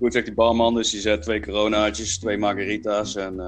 Goed, 0.00 0.12
zegt 0.12 0.24
die 0.24 0.34
barman, 0.34 0.74
dus 0.74 0.90
die 0.90 1.00
zet 1.00 1.22
twee 1.22 1.40
coronaatjes, 1.40 2.18
twee 2.18 2.38
margarita's 2.38 3.16
en, 3.16 3.40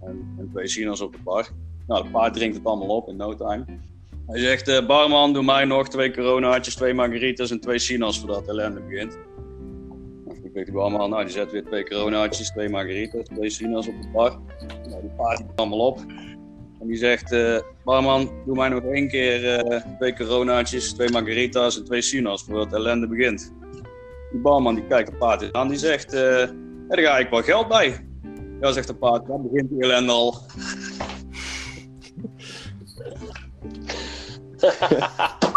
en, 0.00 0.34
en 0.38 0.48
twee 0.52 0.68
sinaas 0.68 1.00
op 1.00 1.12
de 1.12 1.18
bar. 1.24 1.48
Nou, 1.86 2.02
het 2.02 2.12
paard 2.12 2.34
drinkt 2.34 2.56
het 2.56 2.64
allemaal 2.64 2.96
op 2.96 3.08
in 3.08 3.16
no 3.16 3.34
time. 3.34 3.64
Hij 4.26 4.40
zegt, 4.40 4.86
barman, 4.86 5.32
doe 5.32 5.42
mij 5.42 5.64
nog 5.64 5.88
twee 5.88 6.12
coronaatjes, 6.12 6.74
twee 6.74 6.94
margarita's 6.94 7.50
en 7.50 7.60
twee 7.60 7.78
sinaas 7.78 8.18
voordat 8.18 8.44
de 8.44 8.50
ellende 8.50 8.80
begint. 8.80 9.18
Weet 10.52 10.64
die 10.64 10.74
barman, 10.74 11.10
nou 11.10 11.24
die 11.24 11.32
zet 11.32 11.52
weer 11.52 11.64
twee 11.64 11.84
coronaatjes, 11.88 12.50
twee 12.50 12.68
margaritas, 12.68 13.26
twee 13.34 13.50
sinaas 13.50 13.86
op 13.88 14.02
de 14.02 14.08
bar. 14.08 14.38
Nou, 14.88 15.00
die 15.00 15.10
paard 15.16 15.38
die 15.38 15.46
allemaal 15.54 15.86
op. 15.86 16.00
En 16.80 16.86
die 16.86 16.96
zegt, 16.96 17.32
eh, 17.32 17.58
barman, 17.84 18.30
doe 18.46 18.56
mij 18.56 18.68
nog 18.68 18.82
één 18.82 19.08
keer 19.08 19.54
eh, 19.54 19.80
twee 19.98 20.14
coronaatjes, 20.14 20.92
twee 20.92 21.10
margaritas 21.10 21.78
en 21.78 21.84
twee 21.84 22.02
sinaas 22.02 22.44
voordat 22.44 22.70
de 22.70 22.76
ellende 22.76 23.08
begint. 23.08 23.52
Die 24.30 24.40
barman 24.40 24.74
die 24.74 24.86
kijkt 24.86 25.10
de 25.10 25.16
paard 25.16 25.52
aan, 25.52 25.68
die 25.68 25.78
zegt, 25.78 26.12
ja, 26.12 26.46
daar 26.88 26.98
ga 26.98 27.18
ik 27.18 27.30
wel 27.30 27.42
geld 27.42 27.68
bij. 27.68 28.08
Ja, 28.60 28.72
zegt 28.72 28.86
de 28.86 28.94
paard, 28.94 29.26
dan 29.26 29.42
begint 29.50 29.70
die 29.70 29.82
ellende 29.82 30.12
al. 30.12 30.36